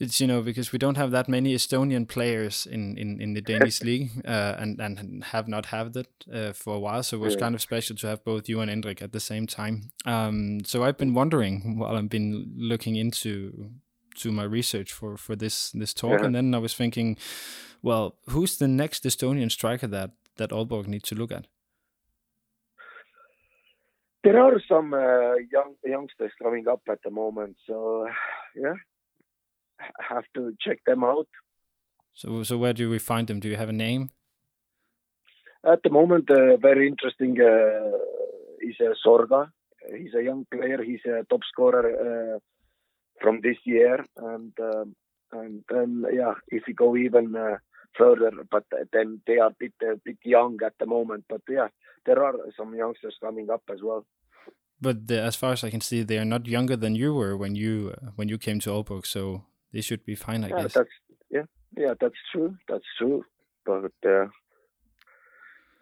It's 0.00 0.20
you 0.20 0.26
know 0.26 0.42
because 0.42 0.72
we 0.72 0.78
don't 0.78 0.96
have 0.96 1.12
that 1.12 1.28
many 1.28 1.54
Estonian 1.54 2.06
players 2.08 2.66
in 2.66 2.98
in, 2.98 3.20
in 3.20 3.34
the 3.34 3.40
Danish 3.40 3.80
league, 3.88 4.10
uh, 4.26 4.56
and 4.58 4.80
and 4.80 5.24
have 5.24 5.46
not 5.48 5.66
had 5.66 5.96
it 5.96 6.08
uh, 6.32 6.52
for 6.52 6.74
a 6.74 6.80
while. 6.80 7.02
So 7.02 7.16
it 7.16 7.20
was 7.20 7.34
Yeah. 7.34 7.40
kind 7.40 7.54
of 7.54 7.60
special 7.60 7.96
to 7.96 8.06
have 8.08 8.24
both 8.24 8.48
you 8.48 8.60
and 8.60 8.70
Indrek 8.70 9.02
at 9.02 9.12
the 9.12 9.20
same 9.20 9.46
time. 9.46 9.90
Um, 10.04 10.64
so 10.64 10.82
I've 10.82 10.96
been 10.98 11.14
wondering 11.14 11.78
while 11.78 11.96
I've 11.96 12.08
been 12.08 12.52
looking 12.56 12.96
into 12.96 13.70
to 14.20 14.32
my 14.32 14.44
research 14.44 14.92
for 14.92 15.16
for 15.16 15.36
this 15.36 15.70
this 15.70 15.94
talk, 15.94 16.18
Yeah. 16.20 16.26
and 16.26 16.34
then 16.34 16.54
I 16.54 16.58
was 16.58 16.74
thinking, 16.74 17.16
well, 17.82 18.16
who's 18.30 18.56
the 18.58 18.68
next 18.68 19.04
Estonian 19.04 19.50
striker 19.50 19.86
that 19.88 20.10
that 20.36 20.50
Aalborg 20.50 20.86
need 20.88 21.04
to 21.04 21.14
look 21.14 21.32
at? 21.32 21.46
There 24.24 24.40
are 24.40 24.60
some 24.68 24.94
uh, 24.94 25.34
young 25.52 25.74
youngsters 25.84 26.32
coming 26.42 26.66
up 26.66 26.80
at 26.88 26.98
the 27.04 27.10
moment, 27.10 27.56
so 27.66 28.08
yeah, 28.56 28.74
have 30.08 30.24
to 30.34 30.52
check 30.60 30.80
them 30.86 31.04
out. 31.04 31.28
So 32.12 32.42
so 32.42 32.58
where 32.58 32.72
do 32.72 32.90
we 32.90 32.98
find 32.98 33.26
them? 33.26 33.40
Do 33.40 33.48
you 33.48 33.56
have 33.56 33.68
a 33.68 33.72
name? 33.72 34.10
At 35.66 35.82
the 35.82 35.90
moment, 35.90 36.30
uh, 36.30 36.56
very 36.58 36.86
interesting 36.86 37.40
uh, 37.40 37.96
is 38.60 38.76
uh, 38.80 38.92
Sorga. 39.04 39.50
He's 39.96 40.14
a 40.14 40.22
young 40.22 40.46
player. 40.50 40.82
He's 40.82 41.04
a 41.06 41.24
top 41.24 41.40
scorer 41.50 41.86
uh, 42.06 42.38
from 43.20 43.40
this 43.42 43.56
year, 43.64 44.04
and 44.16 44.52
um, 44.60 44.94
and 45.32 45.64
then 45.70 46.04
yeah, 46.12 46.34
if 46.48 46.64
we 46.66 46.74
go 46.74 46.96
even 46.96 47.34
uh, 47.34 47.56
further, 47.96 48.30
but 48.50 48.64
then 48.92 49.20
they 49.26 49.38
are 49.38 49.50
a 49.50 49.56
bit 49.58 49.72
uh, 49.82 49.96
bit 50.04 50.18
young 50.22 50.58
at 50.64 50.74
the 50.78 50.86
moment. 50.86 51.24
But 51.28 51.42
yeah, 51.48 51.68
there 52.06 52.22
are 52.22 52.34
some 52.56 52.74
youngsters 52.74 53.16
coming 53.20 53.50
up 53.50 53.62
as 53.72 53.80
well. 53.82 54.06
But 54.80 55.06
the, 55.06 55.20
as 55.20 55.36
far 55.36 55.52
as 55.52 55.64
I 55.64 55.70
can 55.70 55.80
see, 55.80 56.02
they 56.02 56.18
are 56.18 56.24
not 56.24 56.46
younger 56.46 56.76
than 56.76 56.94
you 56.94 57.14
were 57.14 57.36
when 57.36 57.54
you 57.54 57.94
uh, 57.94 58.10
when 58.16 58.28
you 58.28 58.38
came 58.38 58.60
to 58.60 58.70
Aalborg, 58.70 59.06
so 59.06 59.44
they 59.74 59.80
should 59.80 60.04
be 60.04 60.14
fine, 60.14 60.44
I 60.44 60.48
yeah, 60.48 60.62
guess. 60.62 60.72
that's 60.74 60.88
yeah, 61.30 61.42
yeah, 61.76 61.94
that's 62.00 62.14
true. 62.32 62.56
That's 62.68 62.84
true. 62.96 63.24
But 63.66 63.92
uh, 64.06 64.26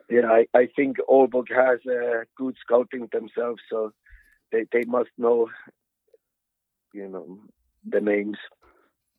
yeah, 0.08 0.26
I, 0.28 0.46
I 0.54 0.68
think 0.74 0.96
Aalborg 1.08 1.48
has 1.54 1.80
uh, 1.86 2.24
good 2.36 2.56
scouting 2.64 3.08
themselves, 3.12 3.60
so 3.70 3.92
they 4.50 4.64
they 4.72 4.84
must 4.86 5.10
know, 5.18 5.50
you 6.94 7.08
know, 7.08 7.38
the 7.86 8.00
names. 8.00 8.38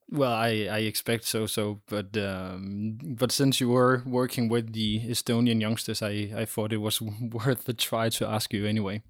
Well, 0.09 0.33
I, 0.33 0.67
I 0.69 0.79
expect 0.79 1.25
so. 1.25 1.45
So, 1.45 1.81
but 1.87 2.17
um, 2.17 2.97
but 3.03 3.31
since 3.31 3.61
you 3.61 3.69
were 3.69 4.01
working 4.05 4.49
with 4.49 4.73
the 4.73 4.99
Estonian 5.01 5.61
youngsters, 5.61 6.01
I, 6.01 6.31
I 6.35 6.45
thought 6.45 6.73
it 6.73 6.77
was 6.77 6.99
worth 7.45 7.69
a 7.69 7.73
try 7.73 8.09
to 8.09 8.27
ask 8.27 8.53
you 8.53 8.65
anyway. 8.65 9.03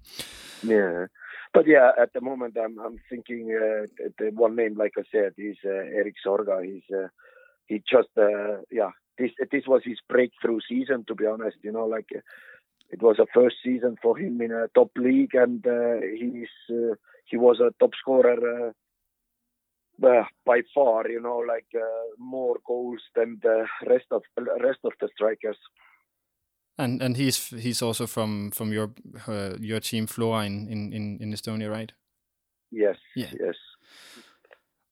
Yeah, 0.62 1.06
but 1.54 1.66
yeah, 1.66 1.92
at 2.00 2.12
the 2.12 2.20
moment 2.20 2.56
I'm 2.62 2.78
I'm 2.78 2.98
thinking 3.08 3.56
uh, 3.56 3.86
the, 4.18 4.30
one 4.30 4.56
name, 4.56 4.76
like 4.76 4.94
I 4.98 5.02
said, 5.10 5.34
is 5.38 5.56
uh, 5.64 5.70
Erik 5.70 6.16
Sorga. 6.26 6.64
He's 6.64 6.82
uh, 6.94 7.08
he 7.66 7.82
just 7.88 8.08
uh, 8.18 8.58
yeah 8.70 8.90
this 9.18 9.30
this 9.52 9.64
was 9.66 9.82
his 9.84 9.98
breakthrough 10.08 10.58
season. 10.68 11.04
To 11.06 11.14
be 11.14 11.26
honest, 11.26 11.56
you 11.62 11.72
know, 11.72 11.86
like 11.86 12.08
it 12.90 13.02
was 13.02 13.18
a 13.18 13.26
first 13.32 13.56
season 13.64 13.96
for 14.02 14.18
him 14.18 14.40
in 14.40 14.52
a 14.52 14.68
top 14.74 14.90
league, 14.96 15.34
and 15.34 15.66
uh, 15.66 16.00
he's 16.18 16.54
uh, 16.70 16.94
he 17.24 17.36
was 17.36 17.60
a 17.60 17.72
top 17.80 17.92
scorer. 18.00 18.68
Uh, 18.68 18.72
uh, 20.04 20.24
by 20.44 20.60
far, 20.74 21.08
you 21.08 21.20
know, 21.20 21.38
like 21.38 21.68
uh, 21.74 22.06
more 22.18 22.56
goals 22.66 23.00
than 23.14 23.38
the 23.42 23.64
rest 23.86 24.06
of 24.10 24.22
rest 24.60 24.80
of 24.84 24.92
the 25.00 25.08
strikers. 25.14 25.56
And 26.78 27.02
and 27.02 27.16
he's 27.16 27.48
he's 27.50 27.82
also 27.82 28.06
from 28.06 28.50
from 28.50 28.72
your 28.72 28.90
uh, 29.28 29.54
your 29.60 29.80
team 29.80 30.06
Flora 30.06 30.44
in, 30.46 30.68
in, 30.68 31.18
in, 31.20 31.32
Estonia, 31.32 31.70
right? 31.70 31.92
Yes, 32.72 32.96
Yeah. 33.14 33.30
yes. 33.40 33.54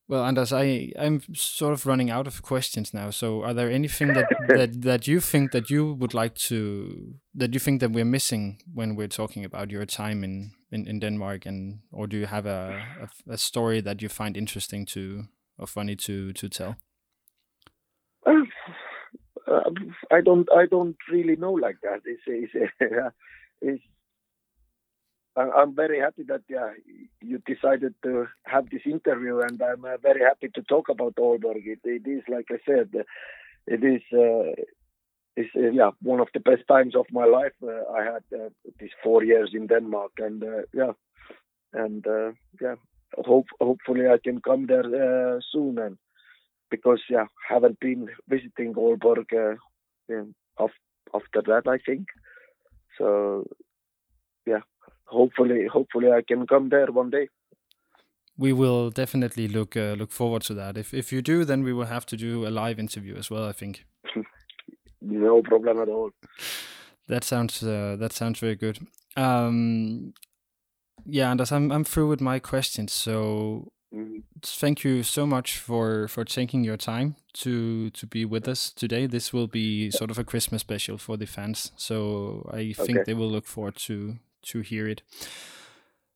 Well, 0.09 0.25
Anders, 0.25 0.53
I 0.53 0.93
I'm 0.99 1.23
sort 1.35 1.73
of 1.73 1.87
running 1.87 2.11
out 2.11 2.27
of 2.27 2.43
questions 2.43 2.93
now. 2.93 3.11
So, 3.11 3.43
are 3.43 3.55
there 3.55 3.71
anything 3.71 4.13
that 4.13 4.27
that 4.49 4.83
that 4.83 5.09
you 5.09 5.21
think 5.21 5.53
that 5.53 5.71
you 5.71 5.95
would 5.95 6.15
like 6.15 6.35
to 6.49 7.15
that 7.35 7.53
you 7.55 7.61
think 7.61 7.81
that 7.81 7.93
we're 7.93 8.05
missing 8.11 8.59
when 8.75 8.95
we're 8.95 9.09
talking 9.09 9.45
about 9.45 9.71
your 9.71 9.87
time 9.87 10.23
in 10.23 10.53
in, 10.71 10.87
in 10.87 11.01
Denmark, 11.01 11.47
and 11.47 11.81
or 11.91 12.07
do 12.07 12.17
you 12.17 12.27
have 12.27 12.47
a, 12.47 12.83
a 13.01 13.33
a 13.33 13.37
story 13.39 13.81
that 13.83 14.03
you 14.03 14.09
find 14.09 14.37
interesting 14.37 14.87
to 14.87 15.25
or 15.59 15.67
funny 15.67 15.97
to 15.97 16.33
to 16.33 16.49
tell? 16.49 16.77
Uh, 19.53 19.71
I 20.11 20.21
don't. 20.21 20.49
I 20.53 20.67
don't 20.67 20.97
really 21.11 21.37
know 21.37 21.53
like 21.53 21.77
that. 21.83 22.01
It's, 22.05 22.23
it's, 22.27 22.73
it's 23.61 23.83
I'm 25.37 25.75
very 25.75 25.99
happy 25.99 26.25
that 26.29 26.43
yeah 26.49 26.71
you 27.21 27.39
decided 27.47 27.95
to 28.03 28.27
have 28.45 28.69
this 28.71 28.83
interview, 28.85 29.41
and 29.41 29.61
I'm 29.63 29.85
uh, 29.85 29.97
very 29.97 30.21
happy 30.21 30.51
to 30.55 30.63
talk 30.63 30.89
about 30.91 31.17
Aalborg. 31.17 31.65
It, 31.65 31.81
it 31.85 32.07
is 32.07 32.23
like 32.29 32.47
I 32.51 32.59
said, 32.67 32.91
it 33.67 33.83
is 33.83 34.03
uh, 34.13 34.53
is 35.37 35.47
uh, 35.57 35.71
yeah 35.71 35.91
one 36.03 36.21
of 36.21 36.29
the 36.35 36.41
best 36.41 36.67
times 36.69 36.95
of 36.95 37.07
my 37.11 37.25
life. 37.25 37.55
Uh, 37.63 37.91
I 37.93 38.05
had 38.05 38.25
uh, 38.39 38.49
these 38.79 38.95
four 39.03 39.25
years 39.25 39.51
in 39.55 39.67
Denmark, 39.69 40.13
and 40.19 40.45
yeah, 40.75 40.93
and 41.73 42.05
yeah, 42.61 42.75
hope 43.15 43.47
hopefully 43.59 44.09
I 44.09 44.19
can 44.23 44.41
come 44.43 44.67
there 44.67 45.41
soon 45.51 45.79
and 45.79 45.97
because 46.73 47.01
yeah, 47.09 47.27
haven't 47.49 47.79
been 47.81 48.09
visiting 48.29 48.75
Aalborg 48.75 49.29
uh, 49.33 49.57
in, 50.09 50.35
af, 50.59 50.73
after 51.15 51.43
that. 51.51 51.65
I 51.75 51.79
think 51.87 52.05
so. 52.99 53.45
Yeah, 54.47 54.63
hopefully, 55.05 55.67
hopefully 55.77 56.11
I 56.11 56.23
can 56.27 56.47
come 56.47 56.69
there 56.71 56.91
one 56.91 57.11
day. 57.11 57.29
We 58.39 58.53
will 58.53 58.91
definitely 58.91 59.47
look 59.49 59.77
uh, 59.77 59.95
look 59.99 60.11
forward 60.13 60.43
to 60.43 60.55
that. 60.55 60.77
If 60.77 60.93
if 60.93 61.13
you 61.13 61.23
do, 61.23 61.45
then 61.45 61.63
we 61.63 61.73
will 61.73 61.87
have 61.87 62.07
to 62.07 62.17
do 62.17 62.47
a 62.47 62.51
live 62.51 62.81
interview 62.81 63.15
as 63.19 63.31
well. 63.31 63.49
I 63.49 63.53
think 63.53 63.85
No 65.01 65.43
problem 65.43 65.79
at 65.79 65.89
all. 65.89 66.11
that 67.09 67.25
sounds 67.25 67.63
uh, 67.63 67.97
that 67.99 68.13
sounds 68.13 68.41
very 68.41 68.57
good. 68.57 68.79
Um, 69.17 70.15
yeah, 71.05 71.31
Anders, 71.31 71.53
I'm 71.53 71.71
I'm 71.73 71.85
through 71.85 72.09
with 72.09 72.21
my 72.21 72.41
questions. 72.41 72.93
So 72.93 73.73
thank 74.43 74.85
you 74.85 75.03
so 75.03 75.27
much 75.27 75.59
for 75.59 76.09
for 76.09 76.25
taking 76.25 76.65
your 76.65 76.77
time 76.77 77.17
to 77.35 77.91
to 77.91 78.07
be 78.07 78.25
with 78.25 78.49
us 78.49 78.71
today. 78.71 79.07
This 79.07 79.33
will 79.33 79.47
be 79.47 79.91
sort 79.91 80.11
of 80.11 80.19
a 80.19 80.25
Christmas 80.25 80.61
special 80.63 80.99
for 80.99 81.17
the 81.17 81.27
fans, 81.27 81.73
so 81.77 82.49
I 82.53 82.73
think 82.73 82.99
Okay. 82.99 83.05
they 83.07 83.15
will 83.15 83.31
look 83.31 83.47
forward 83.47 83.77
to 83.87 84.17
to 84.43 84.61
hear 84.61 84.89
it. 84.89 85.03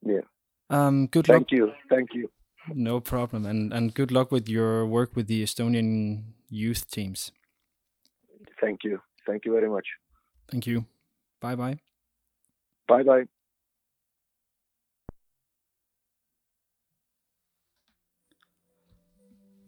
Yeah. 0.02 0.22
Um, 0.70 1.06
good 1.06 1.28
luck. 1.28 1.36
Thank 1.38 1.52
you, 1.52 1.72
thank 1.88 2.14
you. 2.14 2.30
No 2.74 3.00
problem, 3.00 3.46
and 3.46 3.72
and 3.72 3.94
good 3.94 4.10
luck 4.10 4.32
with 4.32 4.48
your 4.48 4.86
work 4.86 5.14
with 5.14 5.26
the 5.28 5.42
Estonian 5.42 6.22
youth 6.50 6.90
teams. 6.90 7.32
Thank 8.60 8.84
you, 8.84 9.00
thank 9.26 9.44
you 9.44 9.52
very 9.52 9.68
much. 9.68 9.86
Thank 10.48 10.66
you. 10.66 10.86
Bye 11.40 11.56
bye. 11.56 11.78
Bye 12.88 13.02
bye. 13.02 13.26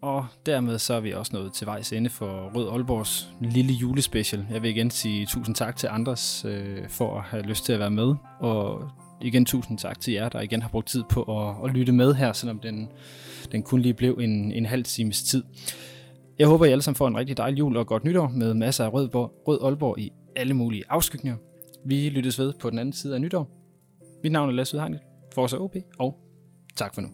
Og 0.02 0.26
dermed 0.46 0.78
så 0.78 0.94
er 0.94 1.00
vi 1.00 1.12
også 1.12 1.36
nået 1.36 1.52
til 1.52 1.66
vejs 1.66 1.92
ende 1.92 2.10
for 2.10 2.50
Rød 2.54 2.68
Aalborgs 2.68 3.28
lille 3.40 3.72
julespecial. 3.72 4.46
Jeg 4.50 4.62
vil 4.62 4.70
igen 4.70 4.90
sige 4.90 5.26
tusind 5.26 5.54
tak 5.54 5.76
til 5.76 5.86
Anders 5.86 6.44
øh, 6.44 6.88
for 6.88 7.18
at 7.18 7.24
have 7.24 7.42
lyst 7.42 7.64
til 7.64 7.72
at 7.72 7.78
være 7.78 7.90
med. 7.90 8.14
Og 8.40 8.90
igen 9.22 9.44
tusind 9.44 9.78
tak 9.78 10.00
til 10.00 10.12
jer, 10.14 10.28
der 10.28 10.40
igen 10.40 10.62
har 10.62 10.68
brugt 10.68 10.88
tid 10.88 11.04
på 11.10 11.22
at, 11.22 11.68
at 11.68 11.76
lytte 11.76 11.92
med 11.92 12.14
her, 12.14 12.32
selvom 12.32 12.58
den, 12.58 12.88
den 13.52 13.62
kun 13.62 13.80
lige 13.80 13.94
blev 13.94 14.18
en, 14.20 14.52
en 14.52 14.66
halv 14.66 14.84
times 14.84 15.22
tid. 15.22 15.44
Jeg 16.38 16.46
håber, 16.46 16.64
I 16.64 16.70
alle 16.70 16.82
sammen 16.82 16.96
får 16.96 17.08
en 17.08 17.16
rigtig 17.16 17.36
dejlig 17.36 17.58
jul 17.58 17.76
og 17.76 17.86
godt 17.86 18.04
nytår 18.04 18.28
med 18.28 18.54
masser 18.54 18.84
af 18.84 18.92
Rød, 18.92 19.10
Rød 19.14 19.58
Aalborg 19.64 19.98
i 19.98 20.12
alle 20.36 20.54
mulige 20.54 20.82
afskygninger. 20.88 21.38
Vi 21.84 22.08
lyttes 22.08 22.38
ved 22.38 22.52
på 22.60 22.70
den 22.70 22.78
anden 22.78 22.92
side 22.92 23.14
af 23.14 23.20
nytår. 23.20 23.50
Mit 24.22 24.32
navn 24.32 24.48
er 24.48 24.52
Lasse 24.52 24.76
Udhegnet, 24.76 25.00
Forza 25.34 25.56
OP, 25.56 25.76
og 25.98 26.18
tak 26.76 26.94
for 26.94 27.00
nu. 27.00 27.08